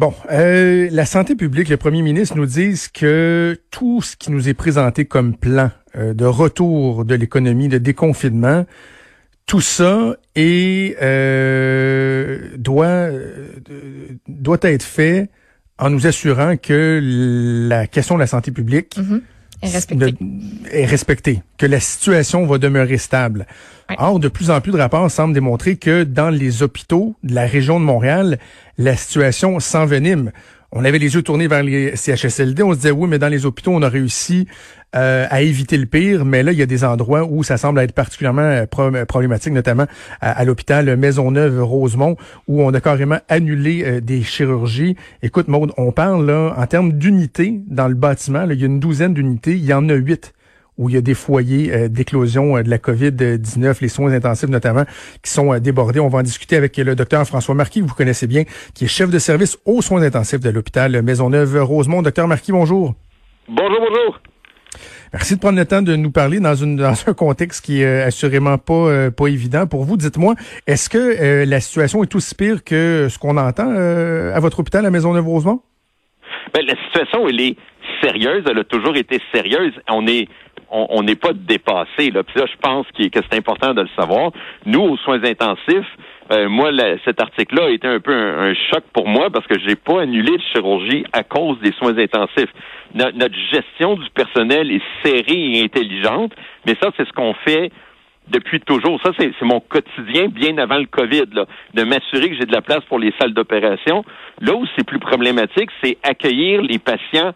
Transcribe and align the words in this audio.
Bon, 0.00 0.14
euh, 0.30 0.88
la 0.90 1.04
santé 1.04 1.34
publique, 1.34 1.68
le 1.68 1.76
premier 1.76 2.00
ministre 2.00 2.34
nous 2.34 2.46
dit 2.46 2.74
que 2.94 3.60
tout 3.70 4.00
ce 4.00 4.16
qui 4.16 4.30
nous 4.30 4.48
est 4.48 4.54
présenté 4.54 5.04
comme 5.04 5.36
plan 5.36 5.70
euh, 5.94 6.14
de 6.14 6.24
retour 6.24 7.04
de 7.04 7.14
l'économie, 7.14 7.68
de 7.68 7.76
déconfinement, 7.76 8.64
tout 9.44 9.60
ça 9.60 10.16
est, 10.36 10.96
euh, 11.02 12.56
doit, 12.56 12.86
euh, 12.86 13.50
doit 14.26 14.58
être 14.62 14.84
fait 14.84 15.28
en 15.78 15.90
nous 15.90 16.06
assurant 16.06 16.56
que 16.56 17.66
la 17.68 17.86
question 17.86 18.14
de 18.14 18.20
la 18.20 18.26
santé 18.26 18.52
publique 18.52 18.96
mm-hmm. 18.96 19.20
Est, 19.62 19.68
respectée. 19.68 20.14
est 20.72 20.86
respectée, 20.86 21.42
que 21.58 21.66
la 21.66 21.80
situation 21.80 22.46
va 22.46 22.58
demeurer 22.58 22.98
stable. 22.98 23.46
Ouais. 23.88 23.96
Or, 23.98 24.18
de 24.18 24.28
plus 24.28 24.50
en 24.50 24.60
plus 24.60 24.72
de 24.72 24.78
rapports 24.78 25.10
semblent 25.10 25.34
démontrer 25.34 25.76
que 25.76 26.04
dans 26.04 26.30
les 26.30 26.62
hôpitaux 26.62 27.16
de 27.22 27.34
la 27.34 27.46
région 27.46 27.80
de 27.80 27.84
Montréal, 27.84 28.38
la 28.78 28.96
situation 28.96 29.60
s'envenime 29.60 30.32
on 30.72 30.84
avait 30.84 30.98
les 30.98 31.14
yeux 31.14 31.22
tournés 31.22 31.48
vers 31.48 31.62
les 31.62 31.96
CHSLD. 31.96 32.62
On 32.62 32.72
se 32.72 32.76
disait, 32.76 32.90
oui, 32.92 33.08
mais 33.08 33.18
dans 33.18 33.28
les 33.28 33.44
hôpitaux, 33.44 33.72
on 33.72 33.82
a 33.82 33.88
réussi 33.88 34.46
euh, 34.94 35.26
à 35.28 35.42
éviter 35.42 35.76
le 35.76 35.86
pire. 35.86 36.24
Mais 36.24 36.42
là, 36.42 36.52
il 36.52 36.58
y 36.58 36.62
a 36.62 36.66
des 36.66 36.84
endroits 36.84 37.24
où 37.24 37.42
ça 37.42 37.56
semble 37.56 37.80
être 37.80 37.92
particulièrement 37.92 38.42
euh, 38.42 39.04
problématique, 39.04 39.52
notamment 39.52 39.86
à, 40.20 40.44
l'hôpital 40.44 40.96
Maisonneuve-Rosemont, 40.96 42.16
où 42.46 42.62
on 42.62 42.72
a 42.72 42.80
carrément 42.80 43.18
annulé 43.28 43.82
euh, 43.84 44.00
des 44.00 44.22
chirurgies. 44.22 44.96
Écoute, 45.22 45.48
Maude, 45.48 45.72
on 45.76 45.90
parle 45.90 46.26
là 46.26 46.54
en 46.56 46.66
termes 46.66 46.92
d'unités 46.92 47.60
dans 47.66 47.88
le 47.88 47.94
bâtiment. 47.94 48.46
Il 48.48 48.60
y 48.60 48.62
a 48.62 48.66
une 48.66 48.80
douzaine 48.80 49.14
d'unités. 49.14 49.52
Il 49.52 49.64
y 49.64 49.72
en 49.72 49.88
a 49.88 49.94
huit 49.94 50.34
où 50.80 50.88
il 50.88 50.94
y 50.94 50.98
a 50.98 51.02
des 51.02 51.14
foyers 51.14 51.72
euh, 51.72 51.88
d'éclosion 51.88 52.56
euh, 52.56 52.62
de 52.62 52.70
la 52.70 52.78
COVID-19, 52.78 53.82
les 53.82 53.88
soins 53.88 54.12
intensifs 54.12 54.48
notamment, 54.48 54.84
qui 55.22 55.30
sont 55.30 55.52
euh, 55.52 55.60
débordés. 55.60 56.00
On 56.00 56.08
va 56.08 56.20
en 56.20 56.22
discuter 56.22 56.56
avec 56.56 56.76
le 56.78 56.96
docteur 56.96 57.24
François 57.26 57.54
Marquis, 57.54 57.82
que 57.82 57.86
vous 57.86 57.94
connaissez 57.94 58.26
bien, 58.26 58.44
qui 58.74 58.86
est 58.86 58.88
chef 58.88 59.10
de 59.10 59.18
service 59.18 59.58
aux 59.66 59.82
soins 59.82 60.02
intensifs 60.02 60.40
de 60.40 60.48
l'hôpital 60.48 61.02
Maisonneuve-Rosemont. 61.02 62.00
Docteur 62.00 62.26
Marquis, 62.26 62.50
bonjour. 62.50 62.94
Bonjour, 63.46 63.78
bonjour. 63.78 64.20
Merci 65.12 65.34
de 65.34 65.40
prendre 65.40 65.58
le 65.58 65.66
temps 65.66 65.82
de 65.82 65.96
nous 65.96 66.12
parler 66.12 66.40
dans, 66.40 66.54
une, 66.54 66.76
dans 66.76 66.94
un 67.06 67.14
contexte 67.14 67.62
qui 67.64 67.82
est 67.82 68.02
assurément 68.02 68.56
pas, 68.56 69.10
pas 69.10 69.26
évident 69.26 69.66
pour 69.66 69.84
vous. 69.84 69.96
Dites-moi, 69.96 70.34
est-ce 70.68 70.88
que 70.88 71.44
la 71.44 71.60
situation 71.60 72.04
est 72.04 72.14
aussi 72.14 72.34
pire 72.36 72.62
que 72.62 73.08
ce 73.10 73.18
qu'on 73.18 73.36
entend 73.36 73.68
à 73.68 74.38
votre 74.38 74.60
hôpital 74.60 74.86
à 74.86 74.90
Maisonneuve-Rosemont? 74.90 75.62
Ben, 76.54 76.64
la 76.64 76.76
situation, 76.86 77.28
elle 77.28 77.40
est 77.40 77.56
sérieuse. 78.02 78.44
Elle 78.48 78.58
a 78.58 78.64
toujours 78.64 78.96
été 78.96 79.18
sérieuse. 79.32 79.72
On 79.88 80.06
est 80.06 80.28
on 80.70 81.02
n'est 81.02 81.16
pas 81.16 81.32
dépassé. 81.32 82.10
Là. 82.10 82.22
Là, 82.34 82.44
je 82.46 82.56
pense 82.60 82.86
que, 82.96 83.02
c'est 83.12 83.38
important 83.38 83.74
de 83.74 83.82
le 83.82 83.88
savoir. 83.98 84.30
Nous, 84.66 84.80
aux 84.80 84.96
soins 84.98 85.22
intensifs, 85.24 85.96
euh, 86.32 86.48
moi, 86.48 86.70
cet 87.04 87.20
article-là 87.20 87.64
a 87.64 87.70
été 87.70 87.88
un 87.88 87.98
peu 87.98 88.14
un, 88.14 88.54
choc 88.54 88.84
pour 88.92 89.08
moi 89.08 89.30
parce 89.30 89.46
que 89.46 89.58
j'ai 89.58 89.74
pas 89.74 90.02
annulé 90.02 90.36
de 90.36 90.42
chirurgie 90.52 91.04
à 91.12 91.24
cause 91.24 91.58
des 91.60 91.72
soins 91.72 91.96
intensifs. 91.98 92.50
notre 92.94 93.34
gestion 93.52 93.94
du 93.96 94.08
personnel 94.10 94.70
est 94.70 94.82
serrée 95.04 95.58
et 95.58 95.64
intelligente, 95.64 96.32
mais 96.66 96.76
ça, 96.80 96.90
c'est 96.96 97.06
ce 97.06 97.12
qu'on 97.12 97.34
fait 97.34 97.72
depuis 98.28 98.60
toujours. 98.60 99.00
Ça, 99.02 99.10
c'est 99.18 99.32
mon 99.42 99.58
quotidien 99.58 100.28
bien 100.28 100.56
avant 100.58 100.78
le 100.78 100.86
COVID, 100.86 101.24
là, 101.32 101.46
de 101.74 101.82
m'assurer 101.82 102.30
que 102.30 102.36
j'ai 102.36 102.46
de 102.46 102.52
la 102.52 102.62
place 102.62 102.84
pour 102.88 103.00
les 103.00 103.12
salles 103.20 103.34
d'opération. 103.34 104.04
Là 104.40 104.54
où 104.54 104.64
c'est 104.76 104.86
plus 104.86 105.00
problématique, 105.00 105.70
c'est 105.82 105.98
accueillir 106.04 106.62
les 106.62 106.78
patients 106.78 107.32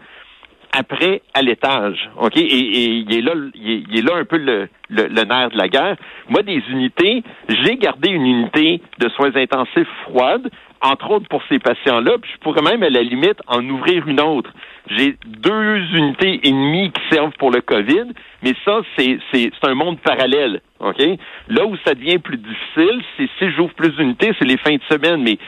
après 0.74 1.22
à 1.34 1.42
l'étage. 1.42 2.10
OK? 2.20 2.36
Et, 2.36 2.42
il 2.42 3.14
est 3.16 3.20
là, 3.20 3.32
il 3.54 3.98
est, 3.98 4.02
là 4.02 4.16
un 4.16 4.24
peu 4.24 4.36
le, 4.36 4.68
le, 4.90 5.24
nerf 5.24 5.50
de 5.50 5.56
la 5.56 5.68
guerre. 5.68 5.96
Moi, 6.28 6.42
des 6.42 6.62
unités, 6.68 7.22
j'ai 7.48 7.76
gardé 7.76 8.10
une 8.10 8.26
unité 8.26 8.80
de 8.98 9.08
soins 9.10 9.34
intensifs 9.36 9.88
froide, 10.02 10.50
entre 10.82 11.10
autres 11.10 11.28
pour 11.28 11.42
ces 11.48 11.58
patients-là, 11.58 12.18
puis 12.20 12.30
je 12.34 12.38
pourrais 12.40 12.62
même 12.62 12.82
à 12.82 12.90
la 12.90 13.02
limite 13.02 13.38
en 13.46 13.66
ouvrir 13.68 14.06
une 14.06 14.20
autre. 14.20 14.50
J'ai 14.88 15.16
deux 15.26 15.78
unités 15.94 16.40
et 16.42 16.50
demie 16.50 16.90
qui 16.90 17.00
servent 17.14 17.32
pour 17.38 17.50
le 17.50 17.62
COVID, 17.62 18.12
mais 18.42 18.52
ça, 18.64 18.80
c'est, 18.96 19.18
c'est, 19.32 19.50
c'est 19.54 19.68
un 19.68 19.74
monde 19.74 19.98
parallèle. 20.00 20.60
OK? 20.80 21.00
Là 21.48 21.64
où 21.64 21.76
ça 21.86 21.94
devient 21.94 22.18
plus 22.18 22.36
difficile, 22.36 23.00
c'est 23.16 23.28
si 23.38 23.50
j'ouvre 23.52 23.72
plus 23.74 23.90
d'unités, 23.90 24.32
c'est 24.38 24.44
les 24.44 24.58
fins 24.58 24.74
de 24.74 24.82
semaine, 24.90 25.22
mais 25.22 25.38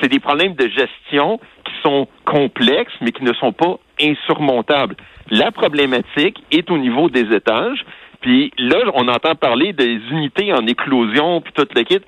c'est 0.00 0.08
des 0.08 0.20
problèmes 0.20 0.54
de 0.54 0.68
gestion 0.68 1.38
qui 1.64 1.72
sont 1.82 2.08
complexes, 2.24 2.94
mais 3.00 3.12
qui 3.12 3.24
ne 3.24 3.32
sont 3.34 3.52
pas 3.52 3.78
insurmontables. 4.02 4.96
La 5.30 5.50
problématique 5.50 6.42
est 6.50 6.70
au 6.70 6.78
niveau 6.78 7.08
des 7.08 7.34
étages. 7.34 7.84
Puis 8.20 8.52
là, 8.58 8.76
on 8.94 9.08
entend 9.08 9.34
parler 9.34 9.72
des 9.72 9.98
unités 10.10 10.52
en 10.52 10.66
éclosion, 10.66 11.40
puis 11.40 11.52
toute 11.52 11.74
le 11.74 11.82
kit. 11.82 12.00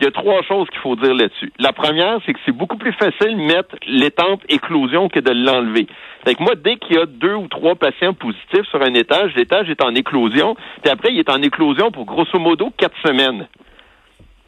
Il 0.00 0.04
y 0.04 0.08
a 0.08 0.10
trois 0.10 0.42
choses 0.42 0.68
qu'il 0.70 0.80
faut 0.80 0.96
dire 0.96 1.14
là-dessus. 1.14 1.52
La 1.58 1.72
première, 1.72 2.18
c'est 2.24 2.32
que 2.32 2.38
c'est 2.44 2.56
beaucoup 2.56 2.78
plus 2.78 2.92
facile 2.92 3.36
de 3.36 3.42
mettre 3.42 3.76
l'étente 3.86 4.40
éclosion 4.48 5.08
que 5.08 5.20
de 5.20 5.30
l'enlever. 5.30 5.86
Fait 6.24 6.34
que 6.34 6.42
moi, 6.42 6.54
dès 6.54 6.76
qu'il 6.76 6.96
y 6.96 6.98
a 6.98 7.06
deux 7.06 7.34
ou 7.34 7.46
trois 7.48 7.74
patients 7.74 8.14
positifs 8.14 8.66
sur 8.70 8.82
un 8.82 8.94
étage, 8.94 9.34
l'étage 9.36 9.68
est 9.68 9.84
en 9.84 9.94
éclosion, 9.94 10.56
puis 10.82 10.90
après, 10.90 11.12
il 11.12 11.18
est 11.18 11.30
en 11.30 11.42
éclosion 11.42 11.90
pour 11.90 12.06
grosso 12.06 12.38
modo 12.38 12.70
quatre 12.76 12.96
semaines. 13.04 13.46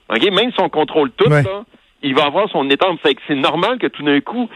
OK? 0.08 0.22
Même 0.30 0.50
si 0.50 0.60
on 0.60 0.68
contrôle 0.68 1.10
tout, 1.12 1.30
ça, 1.30 1.64
il 2.02 2.14
va 2.14 2.24
avoir 2.24 2.48
son 2.50 2.68
étente. 2.70 3.00
Fait 3.00 3.14
que 3.14 3.20
c'est 3.26 3.34
normal 3.34 3.78
que 3.78 3.86
tout 3.86 4.02
d'un 4.02 4.20
coup, 4.20 4.48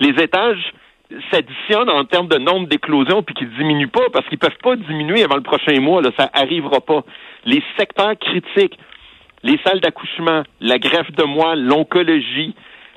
les 0.00 0.10
étages 0.22 0.72
s'additionnent 1.30 1.90
en 1.90 2.04
termes 2.04 2.28
de 2.28 2.38
nombre 2.38 2.68
d'éclosions 2.68 3.22
puis 3.22 3.34
qu'ils 3.34 3.50
diminuent 3.56 3.88
pas 3.88 4.08
parce 4.12 4.26
qu'ils 4.28 4.38
peuvent 4.38 4.50
pas 4.62 4.76
diminuer 4.76 5.22
avant 5.22 5.36
le 5.36 5.42
prochain 5.42 5.80
mois. 5.80 6.02
Là, 6.02 6.10
ça 6.18 6.30
arrivera 6.32 6.80
pas. 6.80 7.02
Les 7.44 7.62
secteurs 7.78 8.14
critiques, 8.18 8.78
les 9.42 9.58
salles 9.64 9.80
d'accouchement, 9.80 10.42
la 10.60 10.78
greffe 10.78 11.10
de 11.12 11.24
moelle, 11.24 11.64
l'oncologie, 11.64 12.54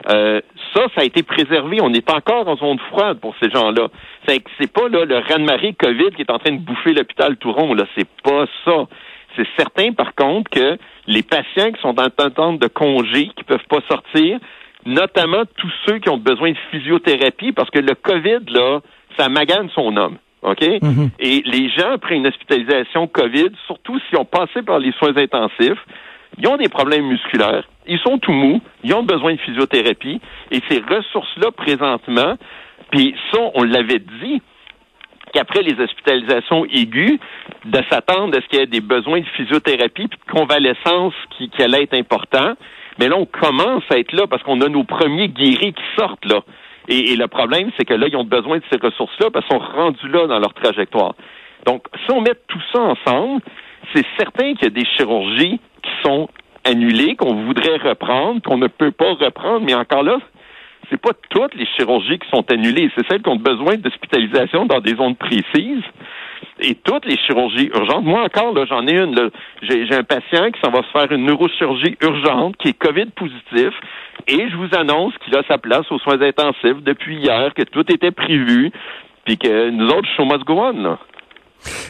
euh, 0.09 0.41
ça, 0.73 0.87
ça 0.95 1.01
a 1.01 1.03
été 1.03 1.23
préservé. 1.23 1.79
On 1.81 1.93
est 1.93 2.09
encore 2.11 2.47
en 2.47 2.57
zone 2.57 2.79
froide 2.91 3.19
pour 3.19 3.35
ces 3.41 3.49
gens-là. 3.49 3.87
C'est 4.27 4.43
c'est 4.59 4.71
pas 4.71 4.89
là 4.89 5.05
le 5.05 5.17
raz-de-marée 5.17 5.73
COVID 5.73 6.11
qui 6.15 6.21
est 6.21 6.31
en 6.31 6.39
train 6.39 6.51
de 6.51 6.59
bouffer 6.59 6.93
l'hôpital 6.93 7.37
Touron. 7.37 7.73
Là, 7.73 7.85
c'est 7.97 8.07
pas 8.23 8.45
ça. 8.65 8.85
C'est 9.35 9.47
certain, 9.57 9.91
par 9.93 10.15
contre, 10.15 10.49
que 10.49 10.77
les 11.07 11.23
patients 11.23 11.71
qui 11.71 11.81
sont 11.81 11.99
en 11.99 12.05
attente 12.05 12.59
de 12.59 12.67
congé, 12.67 13.29
qui 13.35 13.43
peuvent 13.43 13.67
pas 13.69 13.81
sortir, 13.89 14.39
notamment 14.85 15.43
tous 15.57 15.71
ceux 15.85 15.99
qui 15.99 16.09
ont 16.09 16.17
besoin 16.17 16.51
de 16.51 16.57
physiothérapie, 16.71 17.51
parce 17.51 17.69
que 17.69 17.79
le 17.79 17.95
COVID, 17.95 18.51
là, 18.51 18.81
ça 19.17 19.29
magane 19.29 19.69
son 19.73 19.95
homme. 19.97 20.17
OK? 20.41 20.61
Mm-hmm. 20.61 21.09
Et 21.19 21.41
les 21.45 21.69
gens, 21.69 21.93
après 21.93 22.15
une 22.15 22.27
hospitalisation 22.27 23.07
COVID, 23.07 23.49
surtout 23.65 23.99
s'ils 24.01 24.19
ont 24.19 24.25
passé 24.25 24.61
par 24.61 24.79
les 24.79 24.91
soins 24.93 25.15
intensifs, 25.17 25.79
ils 26.37 26.47
ont 26.47 26.57
des 26.57 26.69
problèmes 26.69 27.07
musculaires, 27.07 27.63
ils 27.87 27.99
sont 27.99 28.17
tout 28.19 28.31
mous, 28.31 28.61
ils 28.83 28.93
ont 28.93 29.03
besoin 29.03 29.33
de 29.33 29.39
physiothérapie, 29.39 30.21
et 30.51 30.61
ces 30.69 30.79
ressources-là, 30.79 31.51
présentement, 31.51 32.35
puis 32.91 33.15
ça, 33.31 33.39
on 33.55 33.63
l'avait 33.63 33.99
dit, 34.21 34.41
qu'après 35.33 35.63
les 35.63 35.77
hospitalisations 35.79 36.65
aiguës, 36.65 37.19
de 37.65 37.79
s'attendre 37.89 38.37
à 38.37 38.41
ce 38.41 38.47
qu'il 38.47 38.59
y 38.59 38.61
ait 38.61 38.67
des 38.67 38.81
besoins 38.81 39.19
de 39.19 39.25
physiothérapie 39.35 40.07
puis 40.07 40.19
de 40.19 40.31
convalescence 40.31 41.13
qui, 41.37 41.49
qui 41.49 41.61
allait 41.61 41.83
être 41.83 41.93
important. 41.93 42.53
Mais 42.99 43.09
là, 43.09 43.17
on 43.17 43.25
commence 43.25 43.83
à 43.89 43.97
être 43.97 44.13
là 44.13 44.27
parce 44.27 44.43
qu'on 44.43 44.61
a 44.61 44.69
nos 44.69 44.83
premiers 44.83 45.29
guéris 45.29 45.73
qui 45.73 45.83
sortent 45.97 46.25
là. 46.25 46.41
Et, 46.87 47.15
le 47.15 47.27
problème, 47.27 47.71
c'est 47.77 47.85
que 47.85 47.93
là, 47.93 48.07
ils 48.07 48.15
ont 48.15 48.23
besoin 48.23 48.57
de 48.57 48.63
ces 48.71 48.77
ressources-là 48.79 49.31
parce 49.31 49.45
qu'ils 49.47 49.57
sont 49.57 49.63
rendus 49.63 50.07
là 50.07 50.27
dans 50.27 50.39
leur 50.39 50.53
trajectoire. 50.53 51.15
Donc, 51.65 51.83
si 52.05 52.11
on 52.11 52.21
met 52.21 52.35
tout 52.47 52.61
ça 52.71 52.79
ensemble, 52.79 53.41
c'est 53.93 54.05
certain 54.17 54.53
qu'il 54.53 54.63
y 54.63 54.67
a 54.67 54.69
des 54.69 54.85
chirurgies 54.85 55.59
qui 55.81 55.91
sont 56.03 56.29
annulées, 56.63 57.15
qu'on 57.15 57.45
voudrait 57.45 57.77
reprendre, 57.77 58.41
qu'on 58.43 58.57
ne 58.57 58.67
peut 58.67 58.91
pas 58.91 59.13
reprendre, 59.13 59.65
mais 59.65 59.73
encore 59.73 60.03
là, 60.03 60.19
c'est 60.89 61.01
pas 61.01 61.11
toutes 61.29 61.55
les 61.55 61.65
chirurgies 61.65 62.19
qui 62.19 62.29
sont 62.29 62.45
annulées, 62.51 62.89
c'est 62.95 63.05
celles 63.07 63.21
qui 63.21 63.29
ont 63.29 63.35
besoin 63.35 63.75
d'hospitalisation 63.75 64.65
dans 64.65 64.79
des 64.79 64.95
zones 64.95 65.15
précises. 65.15 65.83
Et 66.59 66.75
toutes 66.75 67.05
les 67.05 67.17
chirurgies 67.17 67.69
urgentes. 67.73 68.05
Moi 68.05 68.23
encore, 68.23 68.53
là, 68.53 68.65
j'en 68.65 68.87
ai 68.87 68.97
une. 68.97 69.29
J'ai 69.61 69.93
un 69.93 70.03
patient 70.03 70.51
qui 70.51 70.59
s'en 70.61 70.71
va 70.71 70.83
se 70.83 70.91
faire 70.91 71.11
une 71.11 71.25
neurochirurgie 71.25 71.97
urgente, 72.01 72.55
qui 72.57 72.69
est 72.69 72.73
COVID 72.73 73.07
positif, 73.15 73.73
et 74.27 74.49
je 74.49 74.55
vous 74.55 74.69
annonce 74.77 75.13
qu'il 75.23 75.35
a 75.35 75.43
sa 75.49 75.57
place 75.57 75.91
aux 75.91 75.99
soins 75.99 76.21
intensifs 76.21 76.81
depuis 76.81 77.17
hier, 77.17 77.53
que 77.53 77.63
tout 77.63 77.91
était 77.91 78.11
prévu, 78.11 78.71
puis 79.25 79.37
que 79.37 79.69
nous 79.69 79.87
autres, 79.87 80.07
show 80.15 80.25
must 80.25 80.45
go 80.45 80.53
on, 80.59 80.81
là. 80.81 80.99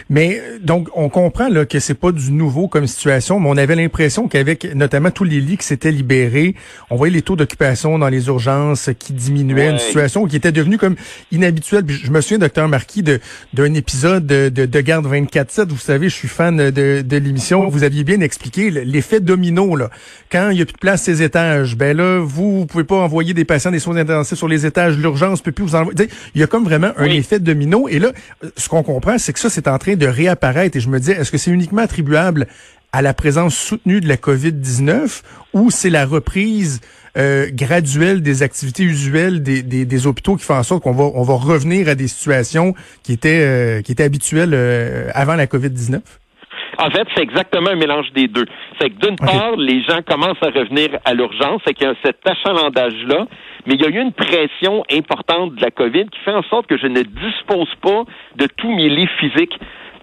Mais 0.09 0.41
donc, 0.61 0.89
on 0.95 1.09
comprend 1.09 1.49
là, 1.49 1.65
que 1.65 1.79
c'est 1.79 1.93
pas 1.93 2.11
du 2.11 2.31
nouveau 2.31 2.67
comme 2.67 2.87
situation, 2.87 3.39
mais 3.39 3.49
on 3.49 3.57
avait 3.57 3.75
l'impression 3.75 4.27
qu'avec 4.27 4.75
notamment 4.75 5.11
tous 5.11 5.23
les 5.23 5.41
lits 5.41 5.57
qui 5.57 5.65
s'étaient 5.65 5.91
libérés, 5.91 6.55
on 6.89 6.95
voyait 6.95 7.13
les 7.13 7.21
taux 7.21 7.35
d'occupation 7.35 7.97
dans 7.99 8.09
les 8.09 8.27
urgences 8.27 8.89
qui 8.99 9.13
diminuaient, 9.13 9.71
une 9.71 9.79
situation 9.79 10.25
qui 10.25 10.35
était 10.35 10.51
devenue 10.51 10.77
comme 10.77 10.95
inhabituelle. 11.31 11.85
je 11.87 12.11
me 12.11 12.21
souviens, 12.21 12.39
docteur 12.39 12.67
Marquis, 12.67 13.03
d'un 13.03 13.73
épisode 13.73 14.25
de, 14.25 14.49
de, 14.49 14.65
de 14.65 14.81
Garde 14.81 15.07
24-7. 15.07 15.67
Vous 15.69 15.77
savez, 15.77 16.09
je 16.09 16.15
suis 16.15 16.27
fan 16.27 16.57
de, 16.57 17.01
de 17.01 17.17
l'émission. 17.17 17.67
Vous 17.69 17.83
aviez 17.83 18.03
bien 18.03 18.21
expliqué 18.21 18.69
l'effet 18.71 19.19
domino. 19.19 19.75
Là. 19.75 19.89
Quand 20.31 20.49
il 20.49 20.59
y 20.59 20.61
a 20.61 20.65
plus 20.65 20.73
de 20.73 20.79
place 20.79 21.03
ces 21.03 21.21
étages, 21.21 21.75
ben 21.75 21.95
là, 21.95 22.19
vous, 22.19 22.59
vous 22.59 22.65
pouvez 22.65 22.83
pas 22.83 22.95
envoyer 22.95 23.33
des 23.33 23.45
patients 23.45 23.71
des 23.71 23.79
soins 23.79 23.97
intensifs 23.97 24.37
sur 24.37 24.47
les 24.47 24.65
étages. 24.65 24.97
L'urgence 24.97 25.41
peut 25.41 25.51
plus 25.51 25.63
vous 25.63 25.75
envoyer. 25.75 26.09
Il 26.33 26.41
y 26.41 26.43
a 26.43 26.47
comme 26.47 26.63
vraiment 26.63 26.91
un 26.97 27.05
effet 27.05 27.39
domino. 27.39 27.87
Et 27.87 27.99
là, 27.99 28.11
ce 28.57 28.69
qu'on 28.69 28.83
comprend, 28.83 29.17
c'est 29.17 29.33
que 29.33 29.39
ça, 29.39 29.49
c'est 29.49 29.64
en 29.67 29.77
train 29.77 29.95
de 29.95 30.07
réapparaître. 30.07 30.77
Et 30.77 30.79
je 30.79 30.89
me 30.89 30.99
dis, 30.99 31.11
est-ce 31.11 31.31
que 31.31 31.37
c'est 31.37 31.51
uniquement 31.51 31.81
attribuable 31.81 32.47
à 32.91 33.01
la 33.01 33.13
présence 33.13 33.55
soutenue 33.55 33.99
de 33.99 34.07
la 34.07 34.15
COVID-19 34.15 35.21
ou 35.53 35.69
c'est 35.69 35.89
la 35.89 36.05
reprise 36.05 36.79
euh, 37.17 37.49
graduelle 37.51 38.21
des 38.21 38.41
activités 38.41 38.83
usuelles 38.83 39.43
des, 39.43 39.63
des, 39.63 40.07
hôpitaux 40.07 40.35
qui 40.35 40.45
font 40.45 40.55
en 40.55 40.63
sorte 40.63 40.83
qu'on 40.83 40.93
va, 40.93 41.03
on 41.03 41.23
va 41.23 41.33
revenir 41.33 41.89
à 41.89 41.95
des 41.95 42.07
situations 42.07 42.73
qui 43.03 43.13
étaient, 43.13 43.41
euh, 43.41 43.81
qui 43.81 43.91
étaient 43.91 44.03
habituelles 44.03 44.53
euh, 44.53 45.09
avant 45.13 45.35
la 45.35 45.45
COVID-19? 45.45 45.99
En 46.77 46.89
fait, 46.89 47.07
c'est 47.15 47.23
exactement 47.23 47.69
un 47.69 47.75
mélange 47.75 48.11
des 48.13 48.27
deux. 48.27 48.45
C'est 48.79 48.89
que 48.89 49.05
d'une 49.05 49.15
part, 49.15 49.55
les 49.57 49.81
gens 49.83 50.01
commencent 50.05 50.41
à 50.41 50.49
revenir 50.49 50.89
à 51.05 51.13
l'urgence, 51.13 51.61
c'est 51.65 51.73
qu'il 51.73 51.87
y 51.87 51.89
a 51.89 51.95
cet 52.03 52.17
achalandage-là, 52.27 53.27
mais 53.65 53.75
il 53.75 53.81
y 53.81 53.85
a 53.85 53.89
eu 53.89 54.01
une 54.01 54.13
pression 54.13 54.83
importante 54.91 55.55
de 55.55 55.61
la 55.61 55.71
COVID 55.71 56.05
qui 56.07 56.19
fait 56.19 56.33
en 56.33 56.43
sorte 56.43 56.67
que 56.67 56.77
je 56.77 56.87
ne 56.87 57.01
dispose 57.01 57.73
pas 57.81 58.03
de 58.35 58.47
tous 58.57 58.73
mes 58.73 58.89
lits 58.89 59.09
physiques. 59.19 59.57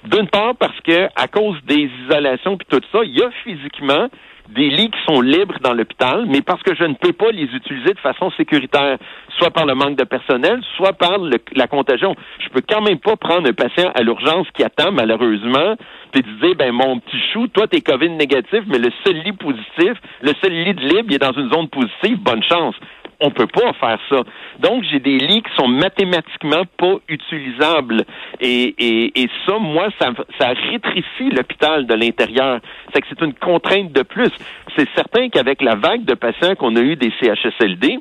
D'une 0.05 0.29
part, 0.29 0.57
parce 0.59 0.79
que 0.81 1.07
à 1.15 1.29
cause 1.29 1.57
des 1.65 1.89
isolations 2.05 2.57
puis 2.57 2.67
tout 2.69 2.81
ça, 2.91 3.01
il 3.05 3.17
y 3.17 3.23
a 3.23 3.31
physiquement 3.45 4.09
des 4.49 4.69
lits 4.69 4.91
qui 4.91 4.99
sont 5.07 5.21
libres 5.21 5.59
dans 5.63 5.73
l'hôpital, 5.73 6.27
mais 6.29 6.43
parce 6.43 6.63
que 6.63 6.75
je 6.75 6.85
ne 6.85 6.95
peux 6.95 7.13
pas 7.13 7.31
les 7.31 7.45
utiliser 7.45 7.95
de 7.95 7.99
façon 8.01 8.31
sécuritaire, 8.33 8.99
soit 9.39 9.51
par 9.51 9.67
le 9.67 9.75
manque 9.75 9.97
de 9.97 10.05
personnel, 10.05 10.61
soit 10.77 10.93
par 10.93 11.19
la 11.19 11.67
contagion. 11.67 12.15
Je 12.39 12.49
peux 12.51 12.63
quand 12.69 12.83
même 12.83 12.99
pas 12.99 13.17
prendre 13.17 13.49
un 13.49 13.53
patient 13.53 13.91
à 13.95 14.03
l'urgence 14.03 14.47
qui 14.55 14.63
attend, 14.63 14.93
malheureusement, 14.93 15.77
puis 16.13 16.23
dire, 16.23 16.55
ben, 16.57 16.73
mon 16.73 16.99
petit 16.99 17.21
chou, 17.33 17.49
toi, 17.49 17.67
t'es 17.67 17.81
COVID 17.81 18.11
négatif, 18.11 18.61
mais 18.67 18.79
le 18.79 18.91
seul 19.05 19.17
lit 19.23 19.33
positif, 19.33 19.95
le 20.21 20.33
seul 20.43 20.53
lit 20.53 20.75
de 20.75 20.81
libre, 20.81 21.07
il 21.09 21.15
est 21.15 21.19
dans 21.19 21.33
une 21.33 21.51
zone 21.51 21.69
positive, 21.69 22.19
bonne 22.19 22.43
chance 22.43 22.75
on 23.23 23.31
peut 23.31 23.47
pas 23.47 23.73
faire 23.75 23.99
ça. 24.11 24.23
Donc, 24.59 24.85
j'ai 24.91 24.99
des 24.99 25.19
lits 25.19 25.43
qui 25.43 25.55
sont 25.57 25.69
mathématiquement 25.69 26.65
pas 26.77 26.97
utilisables. 27.09 28.05
Et, 28.41 28.75
et, 28.79 29.23
et 29.23 29.31
ça, 29.47 29.59
moi, 29.59 29.89
ça, 30.01 30.11
ça 30.39 30.49
rétrécit 30.49 31.31
l'hôpital 31.31 31.87
de 31.87 31.95
l'intérieur. 31.95 32.61
C'est 32.93 33.01
que 33.01 33.07
c'est 33.09 33.25
une 33.25 33.35
contrainte 33.35 33.93
de 33.93 34.03
plus. 34.03 34.31
C'est 34.77 34.89
certain 34.95 35.29
qu'avec 35.29 35.63
la 35.63 35.77
vague 35.77 36.05
de 36.05 36.15
patients 36.15 36.55
qu'on 36.57 36.77
a 36.77 36.81
eu 36.81 36.97
des 36.97 37.13
CHSLD, 37.21 37.99